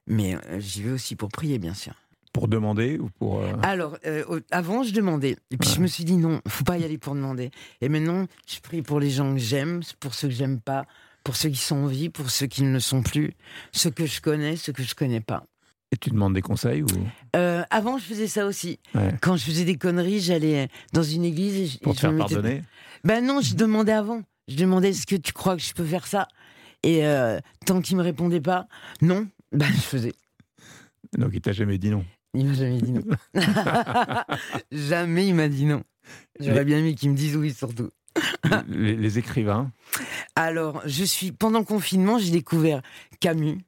Mais 0.07 0.36
euh, 0.36 0.60
j'y 0.60 0.81
vais 0.81 0.91
aussi 0.91 1.15
pour 1.15 1.29
prier, 1.29 1.60
bien 1.60 1.75
sûr. 1.75 1.93
Pour 2.33 2.48
demander 2.48 2.98
ou 2.98 3.10
pour. 3.19 3.41
euh, 3.41 3.53
Alors, 3.62 3.98
euh, 4.07 4.39
avant, 4.50 4.83
je 4.83 4.91
demandais. 4.93 5.38
Et 5.51 5.57
puis, 5.57 5.69
Ouais. 5.69 5.75
je 5.75 5.81
me 5.81 5.88
suis 5.88 6.03
dit 6.05 6.17
non, 6.17 6.41
faut 6.48 6.63
pas 6.63 6.77
y 6.79 6.83
aller 6.83 6.98
pour 6.98 7.13
demander. 7.13 7.51
Et 7.81 7.89
maintenant, 7.89 8.25
je 8.48 8.60
prie 8.60 8.81
pour 8.81 9.00
les 9.00 9.12
gens 9.12 9.33
que 9.33 9.39
j'aime, 9.39 9.81
pour 10.00 10.15
ceux 10.15 10.29
que 10.29 10.33
j'aime 10.33 10.60
pas, 10.60 10.86
pour 11.24 11.36
ceux 11.36 11.50
qui 11.50 11.57
sont 11.57 11.75
en 11.75 11.88
vie, 11.88 12.10
pour 12.10 12.31
ceux 12.31 12.48
qui 12.48 12.63
ne 12.63 12.74
le 12.74 12.79
sont 12.79 13.03
plus, 13.03 13.33
ceux 13.71 13.91
que 13.91 14.07
je 14.07 14.19
connais, 14.21 14.55
ceux 14.55 14.74
que 14.74 14.81
je 14.81 14.95
connais 14.95 15.21
pas. 15.21 15.45
Et 15.93 15.98
tu 15.98 16.10
demandes 16.10 16.33
des 16.33 16.41
conseils 16.41 16.83
ou? 16.83 16.88
Euh, 17.36 17.63
avant, 17.69 17.98
je 17.98 18.03
faisais 18.05 18.27
ça 18.27 18.45
aussi. 18.45 18.79
Ouais. 18.95 19.13
Quand 19.21 19.36
je 19.36 19.43
faisais 19.43 19.65
des 19.65 19.75
conneries, 19.77 20.21
j'allais 20.21 20.69
dans 20.93 21.03
une 21.03 21.25
église 21.25 21.55
et 21.57 21.65
je, 21.67 21.77
pour 21.79 21.91
et 21.91 21.95
te 21.95 22.00
je 22.00 22.01
faire 22.01 22.12
me 22.13 22.17
mettais- 22.19 22.33
pardonner? 22.36 22.62
Ben 23.03 23.25
non, 23.25 23.41
je 23.41 23.55
demandais 23.55 23.91
avant. 23.91 24.21
Je 24.48 24.55
demandais 24.55 24.89
est-ce 24.89 25.05
que 25.05 25.15
tu 25.15 25.33
crois 25.33 25.55
que 25.57 25.62
je 25.62 25.74
peux 25.74 25.83
faire 25.86 26.07
ça? 26.07 26.27
Et 26.83 27.05
euh, 27.05 27.39
tant 27.65 27.81
qu'il 27.81 27.98
me 27.98 28.03
répondait 28.03 28.41
pas, 28.41 28.67
non, 29.01 29.27
ben 29.51 29.67
je 29.67 29.81
faisais. 29.81 30.13
Donc 31.17 31.31
il 31.33 31.41
t'a 31.41 31.51
jamais 31.51 31.77
dit 31.77 31.89
non? 31.89 32.05
Il 32.33 32.45
m'a 32.48 32.53
jamais 32.53 32.81
dit 32.81 32.91
non. 32.93 33.03
jamais 34.71 35.27
il 35.27 35.36
m'a 35.36 35.50
dit 35.50 35.65
non. 35.65 35.83
J'aurais 36.39 36.65
bien 36.65 36.77
aimé 36.79 36.95
qu'il 36.95 37.12
me 37.12 37.15
dise 37.15 37.36
oui 37.36 37.53
surtout. 37.53 37.89
Les, 38.68 38.96
les 38.96 39.18
écrivains, 39.20 39.72
Alors, 40.36 40.82
je 40.86 41.03
suis 41.03 41.32
pendant 41.32 41.60
le 41.60 41.65
confinement, 41.65 42.20
j'ai 42.20 42.32
découvert 42.32 42.82
Camus, 43.20 43.60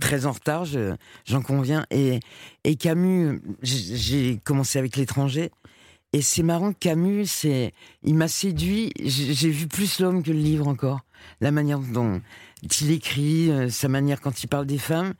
très 0.00 0.26
en 0.26 0.32
retard, 0.32 0.64
je- 0.64 0.94
j'en 1.24 1.42
conviens. 1.42 1.86
Et, 1.90 2.20
et 2.64 2.76
Camus, 2.76 3.40
j'ai 3.62 4.38
commencé 4.44 4.78
avec 4.78 4.96
l'étranger. 4.96 5.50
Et 6.14 6.20
c'est 6.22 6.42
marrant, 6.42 6.72
Camus, 6.72 7.26
c'est, 7.26 7.72
il 8.02 8.14
m'a 8.14 8.28
séduit. 8.28 8.92
J'ai 9.02 9.50
vu 9.50 9.66
plus 9.66 9.98
l'homme 10.00 10.22
que 10.22 10.30
le 10.30 10.38
livre 10.38 10.68
encore. 10.68 11.00
La 11.40 11.50
manière 11.50 11.78
dont 11.78 12.20
il 12.80 12.90
écrit, 12.90 13.50
euh, 13.50 13.68
sa 13.70 13.88
manière 13.88 14.20
quand 14.20 14.42
il 14.42 14.46
parle 14.48 14.66
des 14.66 14.78
femmes. 14.78 15.14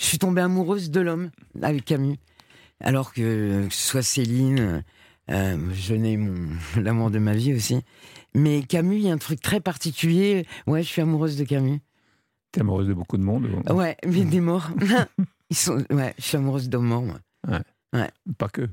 Je 0.00 0.04
suis 0.06 0.18
tombée 0.18 0.40
amoureuse 0.40 0.90
de 0.90 1.00
l'homme 1.00 1.30
avec 1.62 1.84
Camus. 1.84 2.16
Alors 2.80 3.12
que, 3.12 3.66
que 3.68 3.74
ce 3.74 3.86
soit 3.88 4.02
Céline, 4.02 4.82
Euh, 5.30 5.56
je 5.72 5.94
n'ai 5.94 6.16
mon 6.16 6.48
l'amour 6.76 7.10
de 7.12 7.20
ma 7.20 7.32
vie 7.34 7.54
aussi. 7.54 7.78
Mais 8.34 8.62
Camus, 8.62 8.96
il 8.96 9.02
y 9.02 9.10
a 9.10 9.12
un 9.12 9.18
truc 9.18 9.40
très 9.40 9.60
particulier. 9.60 10.46
Ouais, 10.66 10.82
je 10.82 10.88
suis 10.88 11.02
amoureuse 11.02 11.36
de 11.36 11.44
Camus. 11.44 11.80
T'es 12.50 12.60
amoureuse 12.60 12.88
de 12.88 12.94
beaucoup 12.94 13.16
de 13.18 13.22
monde 13.22 13.46
ou- 13.68 13.72
Ouais, 13.74 13.96
mais 14.06 14.24
des 14.24 14.40
morts. 14.50 14.70
Ils 15.50 15.56
sont. 15.56 15.84
Ouais, 15.90 16.14
je 16.18 16.22
suis 16.24 16.36
amoureuse 16.36 16.68
d'hommes 16.68 16.86
morts. 16.86 17.02
moi. 17.02 17.18
Pas 18.38 18.48
que. 18.48 18.68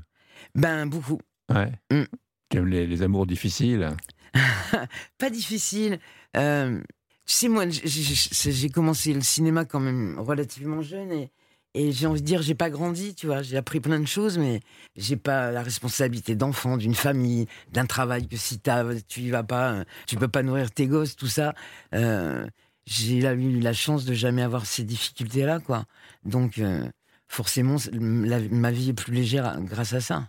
Ben 0.54 0.86
beaucoup. 0.86 1.18
Ouais. 1.52 1.70
Mm. 1.90 2.04
Tu 2.48 2.56
aimes 2.56 2.66
les, 2.68 2.86
les 2.86 3.02
amours 3.02 3.26
difficiles 3.26 3.90
Pas 5.18 5.30
difficile. 5.30 5.98
Euh, 6.36 6.80
tu 7.26 7.34
sais, 7.34 7.48
moi, 7.48 7.64
j'ai 7.68 8.68
commencé 8.70 9.12
le 9.12 9.20
cinéma 9.20 9.64
quand 9.64 9.80
même 9.80 10.18
relativement 10.18 10.80
jeune 10.82 11.12
et, 11.12 11.30
et 11.74 11.92
j'ai 11.92 12.06
envie 12.06 12.20
de 12.20 12.26
dire, 12.26 12.42
j'ai 12.42 12.54
pas 12.54 12.68
grandi, 12.70 13.14
tu 13.14 13.26
vois. 13.26 13.42
J'ai 13.42 13.56
appris 13.56 13.80
plein 13.80 14.00
de 14.00 14.06
choses, 14.06 14.38
mais 14.38 14.60
j'ai 14.96 15.16
pas 15.16 15.50
la 15.52 15.62
responsabilité 15.62 16.34
d'enfant, 16.34 16.76
d'une 16.76 16.94
famille, 16.94 17.46
d'un 17.72 17.86
travail 17.86 18.26
que 18.26 18.36
si 18.36 18.58
tu 18.60 19.20
y 19.20 19.30
vas 19.30 19.42
pas, 19.44 19.72
euh, 19.72 19.84
tu 20.06 20.16
peux 20.16 20.28
pas 20.28 20.42
nourrir 20.42 20.70
tes 20.72 20.86
gosses, 20.86 21.14
tout 21.16 21.28
ça. 21.28 21.54
Euh, 21.94 22.46
j'ai 22.86 23.18
eu 23.18 23.60
la 23.60 23.72
chance 23.72 24.04
de 24.04 24.14
jamais 24.14 24.42
avoir 24.42 24.66
ces 24.66 24.82
difficultés-là, 24.84 25.60
quoi. 25.60 25.84
Donc, 26.24 26.58
euh, 26.58 26.88
forcément, 27.28 27.76
la- 27.92 28.40
ma 28.40 28.72
vie 28.72 28.90
est 28.90 28.94
plus 28.94 29.12
légère 29.14 29.60
grâce 29.60 29.92
à 29.92 30.00
ça. 30.00 30.28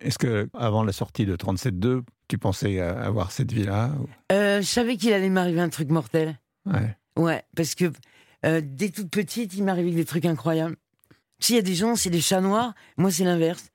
Est-ce 0.00 0.18
que 0.18 0.48
avant 0.54 0.82
la 0.82 0.92
sortie 0.92 1.24
de 1.26 1.36
37.2, 1.36 2.02
tu 2.28 2.38
pensais 2.38 2.80
avoir 2.80 3.30
cette 3.30 3.52
vie-là 3.52 3.92
ou- 4.00 4.08
Euh, 4.32 4.60
je 4.60 4.66
savais 4.66 4.96
qu'il 4.96 5.12
allait 5.12 5.28
m'arriver 5.28 5.60
un 5.60 5.68
truc 5.68 5.88
mortel. 5.90 6.38
Ouais. 6.66 6.96
Ouais, 7.16 7.42
parce 7.54 7.74
que 7.76 7.92
euh, 8.44 8.60
dès 8.62 8.90
toute 8.90 9.10
petite, 9.10 9.54
il 9.54 9.64
m'arrivait 9.64 9.90
des 9.90 10.04
trucs 10.04 10.24
incroyables. 10.24 10.76
Tu 11.40 11.46
sais, 11.48 11.52
il 11.54 11.56
y 11.56 11.58
a 11.58 11.62
des 11.62 11.74
gens, 11.74 11.96
c'est 11.96 12.10
des 12.10 12.20
chats 12.20 12.40
noirs. 12.40 12.74
Moi, 12.96 13.10
c'est 13.10 13.24
l'inverse. 13.24 13.70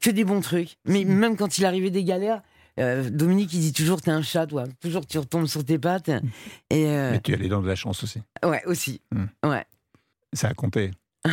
Que 0.00 0.10
des 0.10 0.24
bons 0.24 0.40
trucs. 0.40 0.76
Mais 0.84 1.04
même 1.04 1.36
quand 1.36 1.58
il 1.58 1.64
arrivait 1.64 1.90
des 1.90 2.04
galères, 2.04 2.42
euh, 2.78 3.10
Dominique, 3.10 3.52
il 3.52 3.60
dit 3.60 3.72
toujours 3.72 4.00
T'es 4.00 4.10
un 4.10 4.22
chat, 4.22 4.46
toi. 4.46 4.64
Toujours, 4.80 5.06
tu 5.06 5.18
retombes 5.18 5.46
sur 5.46 5.64
tes 5.64 5.78
pattes. 5.78 6.08
Et 6.70 6.86
euh, 6.86 7.12
Mais 7.12 7.20
tu 7.20 7.34
as 7.34 7.36
les 7.36 7.48
dents 7.48 7.60
de 7.60 7.66
la 7.68 7.74
chance 7.74 8.02
aussi. 8.04 8.20
ouais, 8.44 8.62
aussi. 8.66 9.00
Ça 10.32 10.48
a 10.48 10.54
compté. 10.54 10.92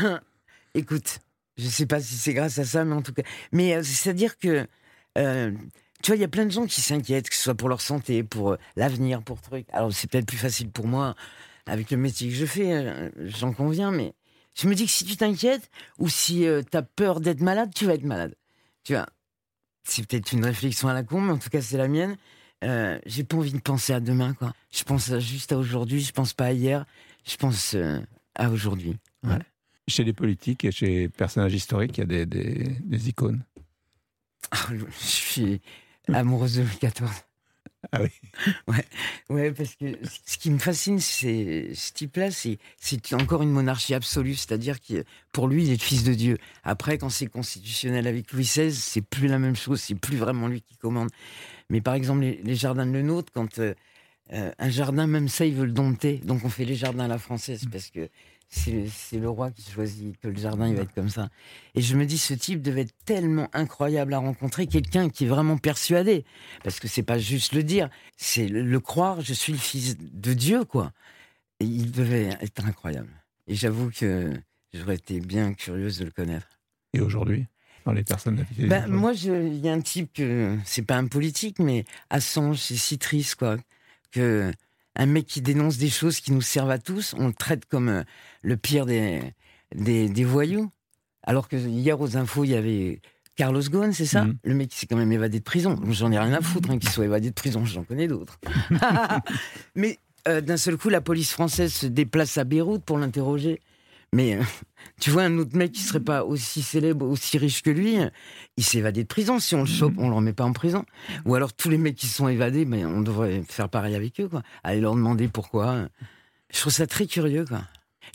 Écoute, 0.74 1.20
je 1.58 1.68
sais 1.68 1.86
pas 1.86 2.02
si 2.02 2.16
c'est 2.16 2.34
grâce 2.34 2.58
à 2.58 2.66
ça, 2.66 2.84
mais 2.84 2.96
en 2.96 3.02
tout 3.02 3.14
cas. 3.14 3.24
Mais 3.52 3.76
euh, 3.76 3.84
c'est-à-dire 3.84 4.38
que. 4.38 4.68
tu 5.16 6.08
vois, 6.08 6.16
il 6.16 6.22
y 6.22 6.26
a 6.26 6.28
plein 6.28 6.46
de 6.46 6.52
gens 6.52 6.66
qui 6.66 6.82
s'inquiètent, 6.82 7.30
que 7.30 7.36
ce 7.36 7.44
soit 7.44 7.56
pour 7.56 7.70
leur 7.70 7.82
santé, 7.82 8.24
pour 8.24 8.58
l'avenir, 8.76 9.22
pour 9.22 9.40
trucs. 9.42 9.68
Alors, 9.72 9.94
c'est 9.94 10.10
peut-être 10.10 10.28
plus 10.28 10.38
facile 10.38 10.70
pour 10.72 10.88
moi, 10.88 11.16
avec 11.68 11.92
le 11.92 11.98
métier 11.98 12.30
que 12.30 12.36
je 12.36 12.46
fais, 12.46 12.72
euh, 12.74 13.10
j'en 13.20 13.54
conviens, 13.54 13.92
mais 13.92 14.14
je 14.56 14.68
me 14.68 14.74
dis 14.76 14.86
que 14.86 14.92
si 14.92 15.06
tu 15.06 15.16
t'inquiètes, 15.18 15.70
ou 16.00 16.10
si 16.10 16.46
tu 16.72 16.78
as 16.78 16.82
peur 16.82 17.20
d'être 17.20 17.42
malade, 17.42 17.72
tu 17.76 17.86
vas 17.86 17.94
être 17.94 18.04
malade. 18.04 18.34
Tu 18.84 18.94
vois, 18.94 19.06
c'est 19.84 20.06
peut-être 20.08 20.32
une 20.32 20.44
réflexion 20.46 20.88
à 20.88 20.94
la 20.94 21.04
con, 21.04 21.22
mais 21.22 21.34
en 21.34 21.38
tout 21.38 21.50
cas, 21.50 21.62
c'est 21.62 21.78
la 21.78 21.88
mienne. 21.88 22.18
Euh, 22.64 22.98
J'ai 23.06 23.24
pas 23.24 23.38
envie 23.38 23.52
de 23.54 23.60
penser 23.60 23.94
à 23.94 24.00
demain, 24.00 24.34
quoi. 24.34 24.54
Je 24.72 24.84
pense 24.84 25.16
juste 25.20 25.52
à 25.52 25.58
aujourd'hui, 25.58 26.02
je 26.02 26.12
pense 26.12 26.34
pas 26.34 26.46
à 26.46 26.52
hier, 26.54 26.86
je 27.26 27.36
pense 27.38 27.76
euh, 27.76 28.00
à 28.36 28.50
aujourd'hui. 28.50 28.98
Chez 29.88 30.04
les 30.04 30.14
politiques 30.14 30.66
et 30.66 30.72
chez 30.72 30.88
les 30.88 31.10
personnages 31.10 31.54
historiques, 31.54 31.98
il 31.98 32.02
y 32.02 32.04
a 32.04 32.08
des, 32.08 32.26
des- 32.26 32.76
des 32.84 33.10
icônes. 33.10 33.44
Ah, 34.52 34.68
je 34.72 35.06
suis 35.06 35.62
amoureuse 36.12 36.56
de 36.56 36.62
Louis 36.64 36.78
XIV. 36.82 37.08
Ah 37.92 38.02
oui. 38.02 38.10
Ouais, 38.68 38.86
ouais, 39.30 39.52
parce 39.52 39.76
que 39.76 39.86
ce 40.26 40.38
qui 40.38 40.52
me 40.52 40.58
fascine, 40.60 41.00
c'est 41.00 41.74
ce 41.74 41.94
type-là, 41.94 42.32
c'est 42.32 42.58
c'est 42.78 43.14
encore 43.14 43.42
une 43.44 43.52
monarchie 43.52 43.94
absolue, 43.94 44.36
c'est-à-dire 44.36 44.80
que 44.82 45.04
pour 45.32 45.48
lui, 45.48 45.64
il 45.64 45.70
est 45.70 45.74
le 45.74 45.80
fils 45.80 46.04
de 46.04 46.14
Dieu. 46.14 46.38
Après, 46.64 46.98
quand 46.98 47.10
c'est 47.10 47.28
constitutionnel 47.28 48.08
avec 48.08 48.32
Louis 48.34 48.44
XVI, 48.44 48.74
c'est 48.74 49.02
plus 49.02 49.28
la 49.28 49.40
même 49.40 49.56
chose, 49.56 49.82
c'est 49.82 49.96
plus 49.96 50.18
vraiment 50.18 50.48
lui 50.48 50.62
qui 50.62 50.76
commande. 50.78 51.10
Mais 51.70 51.82
par 51.82 51.96
exemple, 51.96 52.22
les, 52.22 52.42
les 52.44 52.56
jardins 52.56 52.86
de 52.86 52.92
le 52.92 53.02
nôtre, 53.04 53.32
quand 53.34 53.60
euh, 53.60 53.74
euh, 54.34 54.52
un 54.60 54.70
jardin, 54.70 55.08
même 55.08 55.28
ça, 55.30 55.46
il 55.46 55.56
veut 55.56 55.66
le 55.66 55.72
dompter, 55.72 56.18
donc 56.20 56.44
on 56.46 56.50
fait 56.50 56.66
les 56.66 56.76
jardins 56.76 57.06
à 57.06 57.08
la 57.08 57.18
française 57.20 57.66
parce 57.72 57.90
que 57.90 58.10
c'est 58.50 58.90
le 59.14 59.30
roi 59.30 59.52
qui 59.52 59.70
choisit 59.70 60.18
que 60.20 60.28
le 60.28 60.38
jardin 60.38 60.68
il 60.68 60.76
va 60.76 60.84
être 60.84 60.94
comme 60.94 61.10
ça. 61.10 61.30
Et 61.76 61.82
je 61.82 61.96
me 61.96 62.06
dis, 62.06 62.18
ce 62.18 62.34
type 62.34 62.62
devait 62.62 62.82
être 62.82 62.96
tellement 63.06 63.50
incroyable 63.54 64.14
à 64.14 64.20
rencontrer, 64.20 64.68
quelqu'un 64.68 65.10
qui 65.10 65.26
est 65.26 65.28
vraiment 65.28 65.58
persuadé, 65.58 66.26
parce 66.64 66.80
que 66.80 66.88
c'est 66.88 67.04
pas 67.04 67.18
juste 67.18 67.54
le 67.54 67.64
dire, 67.64 67.90
c'est 68.16 68.48
le, 68.48 68.64
le 68.64 68.80
croire, 68.80 69.22
je 69.22 69.34
suis 69.34 69.54
le 69.54 69.60
fils 69.60 69.98
de 69.98 70.34
Dieu, 70.34 70.64
quoi. 70.64 70.92
Et 71.60 71.66
il 71.66 71.92
devait 71.92 72.38
être 72.42 72.66
incroyable. 72.66 73.12
Et 73.48 73.56
j'avoue 73.56 73.90
que 73.92 74.34
j'aurais 74.74 74.96
été 74.96 75.20
bien 75.20 75.54
curieuse 75.54 76.00
de 76.00 76.06
le 76.06 76.12
connaître. 76.12 76.48
Et 76.94 77.02
aujourd'hui, 77.02 77.48
dans 77.86 77.94
les 77.94 78.04
personnes 78.04 78.46
Ben, 78.60 78.88
moi, 78.88 79.14
il 79.14 79.60
y 79.60 79.70
a 79.70 79.74
un 79.74 79.82
type 79.82 80.14
que 80.14 80.58
c'est 80.66 80.82
pas 80.82 80.98
un 80.98 81.08
politique, 81.08 81.60
mais 81.60 81.86
Assange, 82.10 82.58
c'est 82.58 82.76
si 82.76 82.98
triste, 82.98 83.36
quoi. 83.36 83.58
Que 84.12 84.52
un 84.98 85.06
mec 85.06 85.26
qui 85.26 85.42
dénonce 85.42 85.78
des 85.78 85.90
choses 85.90 86.20
qui 86.20 86.34
nous 86.34 86.42
servent 86.42 86.72
à 86.72 86.80
tous, 86.80 87.16
on 87.18 87.28
le 87.28 87.34
traite 87.34 87.66
comme 87.66 87.90
euh, 87.90 88.04
le 88.42 88.58
pire 88.58 88.86
des, 88.86 89.22
des, 89.74 90.10
des 90.10 90.24
voyous. 90.26 90.70
Alors 91.24 91.48
que 91.48 91.56
hier 91.56 92.00
aux 92.02 92.18
infos, 92.18 92.44
il 92.44 92.52
y 92.52 92.56
avait 92.56 93.00
Carlos 93.36 93.62
Ghosn, 93.62 93.94
c'est 93.94 94.06
ça? 94.06 94.26
Mhm. 94.26 94.38
Le 94.44 94.54
mec 94.56 94.70
qui 94.70 94.80
s'est 94.80 94.88
quand 94.88 94.98
même 94.98 95.12
évadé 95.12 95.40
de 95.40 95.44
prison. 95.44 95.80
J'en 95.90 96.12
ai 96.12 96.18
rien 96.18 96.34
à 96.34 96.42
foutre 96.42 96.72
hein, 96.72 96.80
qu'il 96.80 96.90
soit 96.90 97.06
évadé 97.06 97.30
de 97.30 97.36
prison, 97.36 97.64
j'en 97.64 97.84
connais 97.84 98.08
d'autres. 98.08 98.40
mais 99.76 100.00
euh, 100.28 100.42
d'un 100.42 100.58
seul 100.58 100.78
coup, 100.78 100.90
la 100.90 101.02
police 101.02 101.32
française 101.32 101.72
se 101.72 101.86
déplace 101.86 102.38
à 102.38 102.44
Beyrouth 102.44 102.84
pour 102.84 102.98
l'interroger. 102.98 103.62
Mais 104.14 104.36
euh, 104.36 104.44
tu 105.02 105.10
vois, 105.10 105.24
un 105.24 105.38
autre 105.38 105.56
mec 105.56 105.72
qui 105.72 105.82
serait 105.82 106.00
pas 106.00 106.24
aussi 106.24 106.62
célèbre, 106.62 107.06
aussi 107.06 107.38
riche 107.38 107.62
que 107.62 107.70
lui, 107.70 107.98
il 108.58 108.64
s'est 108.64 108.80
évadé 108.80 109.04
de 109.04 109.08
prison. 109.08 109.40
Si 109.40 109.56
on 109.56 109.62
le 109.62 109.66
chope, 109.66 109.94
on 109.98 110.10
le 110.10 110.16
remet 110.16 110.34
pas 110.34 110.46
en 110.46 110.54
prison. 110.54 110.86
Ou 111.26 111.36
alors 111.36 111.54
tous 111.54 111.70
les 111.70 111.78
mecs 111.78 111.96
qui 111.96 112.08
se 112.08 112.16
sont 112.16 112.28
évadés, 112.28 112.66
mais 112.66 112.86
on 112.86 113.02
devrait 113.02 113.44
faire 113.48 113.70
pareil 113.70 113.96
avec 113.96 114.20
eux, 114.20 114.30
quoi. 114.30 114.44
Aller 114.64 114.82
leur 114.82 114.96
demander 114.96 115.28
pourquoi. 115.28 115.88
Je 116.54 116.60
trouve 116.60 116.74
ça 116.74 116.88
très 116.88 117.08
curieux, 117.08 117.46
quoi. 117.46 117.64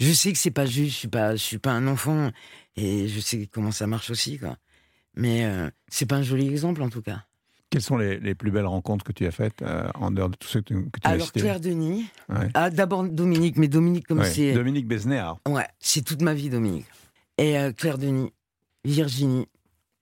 Je 0.00 0.10
sais 0.12 0.32
que 0.32 0.38
c'est 0.38 0.50
pas 0.50 0.66
juste, 0.66 0.92
je 0.92 0.98
suis 1.00 1.08
pas, 1.08 1.32
je 1.32 1.42
suis 1.42 1.58
pas 1.58 1.72
un 1.72 1.86
enfant, 1.86 2.30
et 2.76 3.08
je 3.08 3.20
sais 3.20 3.46
comment 3.46 3.72
ça 3.72 3.86
marche 3.86 4.10
aussi, 4.10 4.38
quoi. 4.38 4.56
Mais 5.14 5.44
euh, 5.44 5.70
c'est 5.88 6.06
pas 6.06 6.16
un 6.16 6.22
joli 6.22 6.48
exemple, 6.48 6.82
en 6.82 6.88
tout 6.88 7.02
cas. 7.02 7.24
Quelles 7.72 7.80
sont 7.82 7.96
les, 7.96 8.20
les 8.20 8.34
plus 8.34 8.50
belles 8.50 8.66
rencontres 8.66 9.02
que 9.02 9.12
tu 9.12 9.24
as 9.26 9.30
faites 9.30 9.62
euh, 9.62 9.88
en 9.94 10.10
dehors 10.10 10.28
de 10.28 10.36
tous 10.36 10.46
ceux 10.46 10.60
que 10.60 10.74
tu, 10.74 10.90
que 10.90 11.00
tu 11.00 11.06
as 11.08 11.10
Alors 11.12 11.32
Claire 11.32 11.58
Denis, 11.58 12.06
Ouais. 12.28 12.48
ah 12.52 12.68
d'abord 12.68 13.02
Dominique, 13.04 13.56
mais 13.56 13.66
Dominique 13.66 14.06
comme 14.06 14.18
Ouais. 14.18 14.30
c'est, 14.30 14.52
Dominique 14.52 14.86
Besnéard, 14.86 15.38
ouais, 15.48 15.66
c'est 15.80 16.04
toute 16.04 16.20
ma 16.20 16.34
vie 16.34 16.50
Dominique. 16.50 16.84
Et 17.38 17.58
euh, 17.58 17.72
Claire 17.72 17.96
Denis, 17.96 18.30
Virginie, 18.84 19.46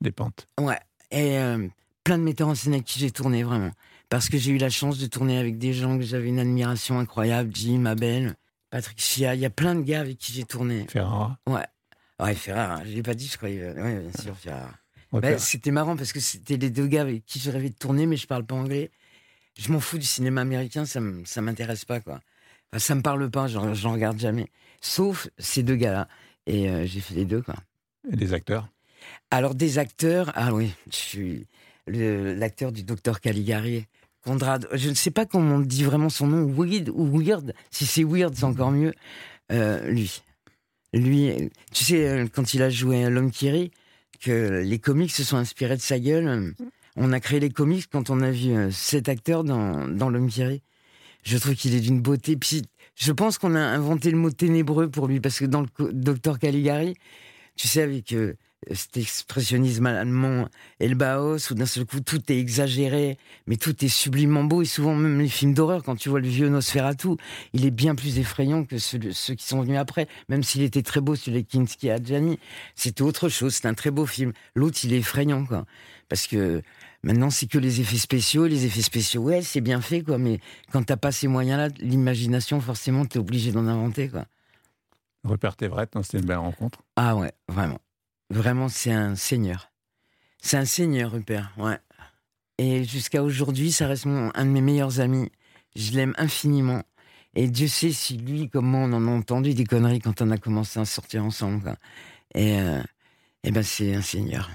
des 0.00 0.10
pentes. 0.10 0.48
Ouais, 0.60 0.80
et 1.12 1.38
euh, 1.38 1.68
plein 2.02 2.18
de 2.18 2.24
metteurs 2.24 2.48
en 2.48 2.56
scène 2.56 2.72
avec 2.74 2.86
qui 2.86 2.98
j'ai 2.98 3.12
tourné, 3.12 3.44
vraiment. 3.44 3.70
Parce 4.08 4.28
que 4.28 4.36
j'ai 4.36 4.50
eu 4.50 4.58
la 4.58 4.70
chance 4.70 4.98
de 4.98 5.06
tourner 5.06 5.38
avec 5.38 5.56
des 5.56 5.72
gens 5.72 5.96
que 5.96 6.02
j'avais 6.02 6.26
une 6.28 6.40
admiration 6.40 6.98
incroyable. 6.98 7.50
Jim, 7.54 7.84
Abel, 7.86 8.34
Patrick 8.70 9.00
Chia, 9.00 9.36
il 9.36 9.40
y 9.40 9.46
a 9.46 9.50
plein 9.50 9.76
de 9.76 9.82
gars 9.82 10.00
avec 10.00 10.18
qui 10.18 10.32
j'ai 10.32 10.42
tourné. 10.42 10.86
Ferrara. 10.88 11.38
Ouais, 11.46 12.34
Ferrara, 12.34 12.84
je 12.84 12.90
l'ai 12.90 13.02
pas 13.04 13.14
dit, 13.14 13.28
je 13.28 13.36
croyais. 13.36 13.70
Ouais, 13.80 14.00
bien 14.00 14.22
sûr, 14.22 14.36
Ferrara. 14.36 14.70
Bah, 15.12 15.38
c'était 15.38 15.72
marrant 15.72 15.96
parce 15.96 16.12
que 16.12 16.20
c'était 16.20 16.56
les 16.56 16.70
deux 16.70 16.86
gars 16.86 17.02
avec 17.02 17.24
qui 17.26 17.40
je 17.40 17.50
rêvais 17.50 17.70
de 17.70 17.74
tourner, 17.74 18.06
mais 18.06 18.16
je 18.16 18.26
parle 18.26 18.44
pas 18.44 18.54
anglais. 18.54 18.90
Je 19.58 19.72
m'en 19.72 19.80
fous 19.80 19.98
du 19.98 20.06
cinéma 20.06 20.40
américain, 20.40 20.84
ça 20.86 21.00
ça 21.24 21.40
m'intéresse 21.42 21.84
pas, 21.84 22.00
quoi. 22.00 22.20
Enfin, 22.70 22.78
ça 22.78 22.94
me 22.94 23.02
parle 23.02 23.28
pas, 23.30 23.48
j'en 23.48 23.92
regarde 23.92 24.18
jamais. 24.18 24.46
Sauf 24.80 25.28
ces 25.38 25.62
deux 25.62 25.74
gars-là. 25.76 26.08
Et 26.46 26.70
euh, 26.70 26.86
j'ai 26.86 27.00
fait 27.00 27.14
les 27.14 27.24
deux, 27.24 27.42
quoi. 27.42 27.56
Et 28.10 28.16
des 28.16 28.32
acteurs? 28.32 28.68
Alors 29.30 29.54
des 29.54 29.78
acteurs, 29.78 30.30
ah 30.34 30.54
oui, 30.54 30.72
je 30.90 30.96
suis 30.96 31.46
l'acteur 31.86 32.70
du 32.70 32.82
docteur 32.82 33.20
Caligari, 33.20 33.86
Conrad. 34.22 34.68
Je 34.72 34.88
ne 34.88 34.94
sais 34.94 35.10
pas 35.10 35.26
comment 35.26 35.56
on 35.56 35.60
dit 35.60 35.84
vraiment 35.84 36.08
son 36.08 36.26
nom, 36.26 36.46
Weird 36.46 36.90
ou 36.90 37.06
Weird. 37.18 37.54
Si 37.70 37.86
c'est 37.86 38.04
Weird, 38.04 38.34
c'est 38.34 38.44
encore 38.44 38.70
mieux. 38.70 38.94
Euh, 39.50 39.90
lui, 39.90 40.22
lui, 40.92 41.50
tu 41.72 41.84
sais 41.84 42.08
euh, 42.08 42.26
quand 42.32 42.54
il 42.54 42.62
a 42.62 42.70
joué 42.70 43.08
l'homme 43.10 43.30
qui 43.30 43.50
rit, 43.50 43.72
que 44.20 44.60
les 44.62 44.78
comics 44.78 45.10
se 45.12 45.24
sont 45.24 45.36
inspirés 45.36 45.76
de 45.76 45.82
sa 45.82 45.98
gueule. 45.98 46.28
euh, 46.28 46.52
On 46.96 47.12
a 47.12 47.20
créé 47.20 47.40
les 47.40 47.50
comics 47.50 47.86
quand 47.90 48.10
on 48.10 48.20
a 48.20 48.30
vu 48.30 48.52
euh, 48.52 48.70
cet 48.70 49.08
acteur 49.08 49.44
dans 49.44 49.88
dans 49.88 50.10
l'homme 50.10 50.28
qui 50.28 50.44
rit. 50.44 50.62
Je 51.22 51.38
trouve 51.38 51.54
qu'il 51.54 51.74
est 51.74 51.80
d'une 51.80 52.00
beauté. 52.00 52.36
Puis 52.36 52.62
je 52.96 53.12
pense 53.12 53.38
qu'on 53.38 53.54
a 53.54 53.60
inventé 53.60 54.10
le 54.10 54.16
mot 54.16 54.30
ténébreux 54.30 54.88
pour 54.90 55.06
lui 55.06 55.20
parce 55.20 55.38
que 55.38 55.44
dans 55.46 55.62
le 55.62 55.92
docteur 55.92 56.38
Caligari, 56.38 56.94
tu 57.56 57.68
sais 57.68 57.82
avec 57.82 58.12
euh, 58.12 58.34
cet 58.72 58.96
expressionnisme 58.98 59.86
allemand 59.86 60.48
le 60.80 60.94
Bauhaus, 60.94 61.50
où 61.50 61.54
d'un 61.54 61.66
seul 61.66 61.86
coup 61.86 62.00
tout 62.00 62.20
est 62.30 62.38
exagéré, 62.38 63.16
mais 63.46 63.56
tout 63.56 63.84
est 63.84 63.88
sublimement 63.88 64.44
beau, 64.44 64.62
et 64.62 64.66
souvent 64.66 64.94
même 64.94 65.18
les 65.18 65.28
films 65.28 65.54
d'horreur, 65.54 65.82
quand 65.82 65.96
tu 65.96 66.08
vois 66.08 66.20
le 66.20 66.28
vieux 66.28 66.48
Nosferatu, 66.48 67.08
il 67.52 67.64
est 67.64 67.70
bien 67.70 67.94
plus 67.94 68.18
effrayant 68.18 68.64
que 68.64 68.78
ceux, 68.78 68.98
qui 68.98 69.46
sont 69.46 69.62
venus 69.62 69.78
après, 69.78 70.08
même 70.28 70.42
s'il 70.42 70.62
était 70.62 70.82
très 70.82 71.00
beau, 71.00 71.14
celui 71.14 71.42
de 71.42 71.48
Kinski 71.48 71.88
et 71.88 71.92
Adjani, 71.92 72.38
c'était 72.74 73.02
autre 73.02 73.28
chose, 73.28 73.54
c'est 73.54 73.66
un 73.66 73.74
très 73.74 73.90
beau 73.90 74.06
film. 74.06 74.32
L'autre, 74.54 74.78
il 74.84 74.92
est 74.92 74.98
effrayant, 74.98 75.46
quoi, 75.46 75.64
parce 76.08 76.26
que 76.26 76.62
maintenant 77.02 77.30
c'est 77.30 77.46
que 77.46 77.58
les 77.58 77.80
effets 77.80 77.96
spéciaux, 77.96 78.46
les 78.46 78.66
effets 78.66 78.82
spéciaux, 78.82 79.22
ouais, 79.22 79.40
c'est 79.40 79.62
bien 79.62 79.80
fait, 79.80 80.02
quoi, 80.02 80.18
mais 80.18 80.38
quand 80.70 80.82
t'as 80.82 80.96
pas 80.96 81.12
ces 81.12 81.28
moyens-là, 81.28 81.68
l'imagination, 81.80 82.60
forcément, 82.60 83.06
t'es 83.06 83.18
obligé 83.18 83.52
d'en 83.52 83.66
inventer, 83.66 84.08
quoi. 84.08 84.26
Rupert 85.24 85.56
Everett, 85.60 85.94
non, 85.94 86.02
c'était 86.02 86.18
une 86.18 86.24
belle 86.24 86.38
rencontre. 86.38 86.82
Ah 86.96 87.14
ouais, 87.16 87.32
vraiment. 87.48 87.78
Vraiment, 88.30 88.68
c'est 88.68 88.92
un 88.92 89.16
seigneur. 89.16 89.70
C'est 90.40 90.56
un 90.56 90.64
seigneur, 90.64 91.12
Rupert, 91.12 91.52
ouais. 91.58 91.78
Et 92.58 92.84
jusqu'à 92.84 93.22
aujourd'hui, 93.22 93.72
ça 93.72 93.86
reste 93.86 94.06
mon, 94.06 94.30
un 94.34 94.44
de 94.44 94.50
mes 94.50 94.60
meilleurs 94.60 95.00
amis. 95.00 95.30
Je 95.76 95.92
l'aime 95.92 96.14
infiniment. 96.16 96.82
Et 97.34 97.48
Dieu 97.48 97.68
sait 97.68 97.92
si 97.92 98.16
lui, 98.16 98.48
comme 98.48 98.66
moi, 98.66 98.80
on 98.80 98.92
en 98.92 99.06
a 99.06 99.10
entendu 99.10 99.54
des 99.54 99.64
conneries 99.64 100.00
quand 100.00 100.20
on 100.20 100.30
a 100.30 100.36
commencé 100.36 100.78
à 100.78 100.84
sortir 100.84 101.24
ensemble. 101.24 101.62
quoi. 101.62 101.76
Et, 102.34 102.60
euh, 102.60 102.82
eh 103.44 103.50
ben, 103.50 103.62
c'est 103.62 103.94
un 103.94 104.02
seigneur. 104.02 104.50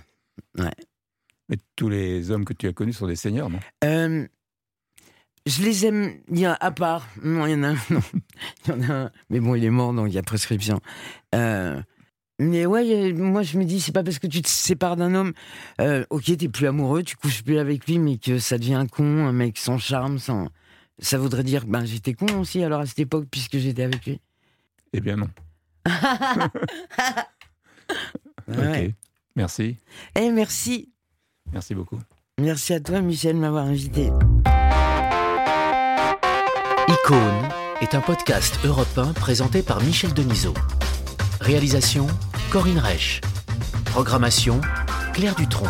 Mais 0.55 1.57
tous 1.75 1.89
les 1.89 2.31
hommes 2.31 2.45
que 2.45 2.53
tu 2.53 2.67
as 2.67 2.73
connus 2.73 2.93
sont 2.93 3.07
des 3.07 3.15
seigneurs, 3.15 3.49
non? 3.49 3.59
Euh, 3.83 4.27
je 5.45 5.63
les 5.63 5.85
aime, 5.85 6.13
il 6.29 6.39
y 6.39 6.45
a 6.45 6.53
à 6.53 6.71
part. 6.71 7.07
Non, 7.23 7.45
il 7.45 7.51
y 7.51 7.55
en 7.55 7.63
a 7.63 7.69
un. 7.69 7.77
Non. 7.89 8.01
Il 8.65 8.69
y 8.69 8.71
en 8.71 8.81
a 8.81 8.93
un. 8.93 9.11
Mais 9.29 9.39
bon, 9.39 9.55
il 9.55 9.63
est 9.63 9.69
mort, 9.69 9.93
donc 9.93 10.07
il 10.09 10.13
y 10.13 10.17
a 10.17 10.23
prescription. 10.23 10.79
Euh, 11.33 11.81
mais 12.39 12.65
ouais, 12.65 13.09
a- 13.09 13.13
moi 13.13 13.43
je 13.43 13.57
me 13.57 13.63
dis, 13.65 13.79
c'est 13.79 13.91
pas 13.91 14.03
parce 14.03 14.19
que 14.19 14.27
tu 14.27 14.41
te 14.41 14.49
sépares 14.49 14.95
d'un 14.95 15.13
homme, 15.15 15.33
euh, 15.81 16.03
ok, 16.09 16.35
t'es 16.37 16.49
plus 16.49 16.67
amoureux, 16.67 17.03
tu 17.03 17.15
couches 17.15 17.43
plus 17.43 17.57
avec 17.59 17.85
lui, 17.87 17.97
mais 17.99 18.17
que 18.17 18.39
ça 18.39 18.57
devient 18.57 18.73
un 18.75 18.87
con, 18.87 19.25
un 19.25 19.31
mec 19.31 19.57
sans 19.57 19.77
charme, 19.77 20.19
sans. 20.19 20.47
Ça 20.99 21.17
voudrait 21.17 21.43
dire, 21.43 21.65
ben 21.67 21.83
j'étais 21.85 22.13
con 22.13 22.27
aussi 22.39 22.63
alors 22.63 22.79
à 22.81 22.85
cette 22.85 22.99
époque 22.99 23.25
puisque 23.29 23.57
j'étais 23.57 23.83
avec 23.83 24.05
lui. 24.05 24.19
Eh 24.93 25.01
bien 25.01 25.17
non. 25.17 25.29
Ouais. 28.47 28.87
Ok. 28.87 28.93
Merci. 29.35 29.77
Eh 30.15 30.31
merci, 30.31 30.89
Merci 31.51 31.75
beaucoup. 31.75 31.99
merci 32.39 32.73
à 32.73 32.79
toi 32.79 33.01
Michel 33.01 33.35
de 33.35 33.41
m'avoir 33.41 33.65
invité. 33.65 34.11
Icône 36.87 37.49
est 37.81 37.93
un 37.95 38.01
podcast 38.01 38.57
européen 38.63 39.13
présenté 39.13 39.61
par 39.63 39.81
Michel 39.83 40.13
Denisot. 40.13 40.53
Réalisation 41.41 42.07
Corinne 42.51 42.79
Reich. 42.79 43.21
Programmation 43.85 44.61
Claire 45.13 45.35
Dutronc. 45.35 45.69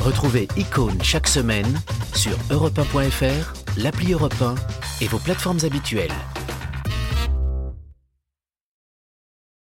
Retrouvez 0.00 0.48
Icône 0.56 1.02
chaque 1.02 1.28
semaine 1.28 1.80
sur 2.14 2.36
europe1.fr, 2.50 3.54
l'appli 3.78 4.12
Europe 4.12 4.40
1 4.40 4.54
et 5.00 5.08
vos 5.08 5.18
plateformes 5.18 5.60
habituelles. 5.64 6.14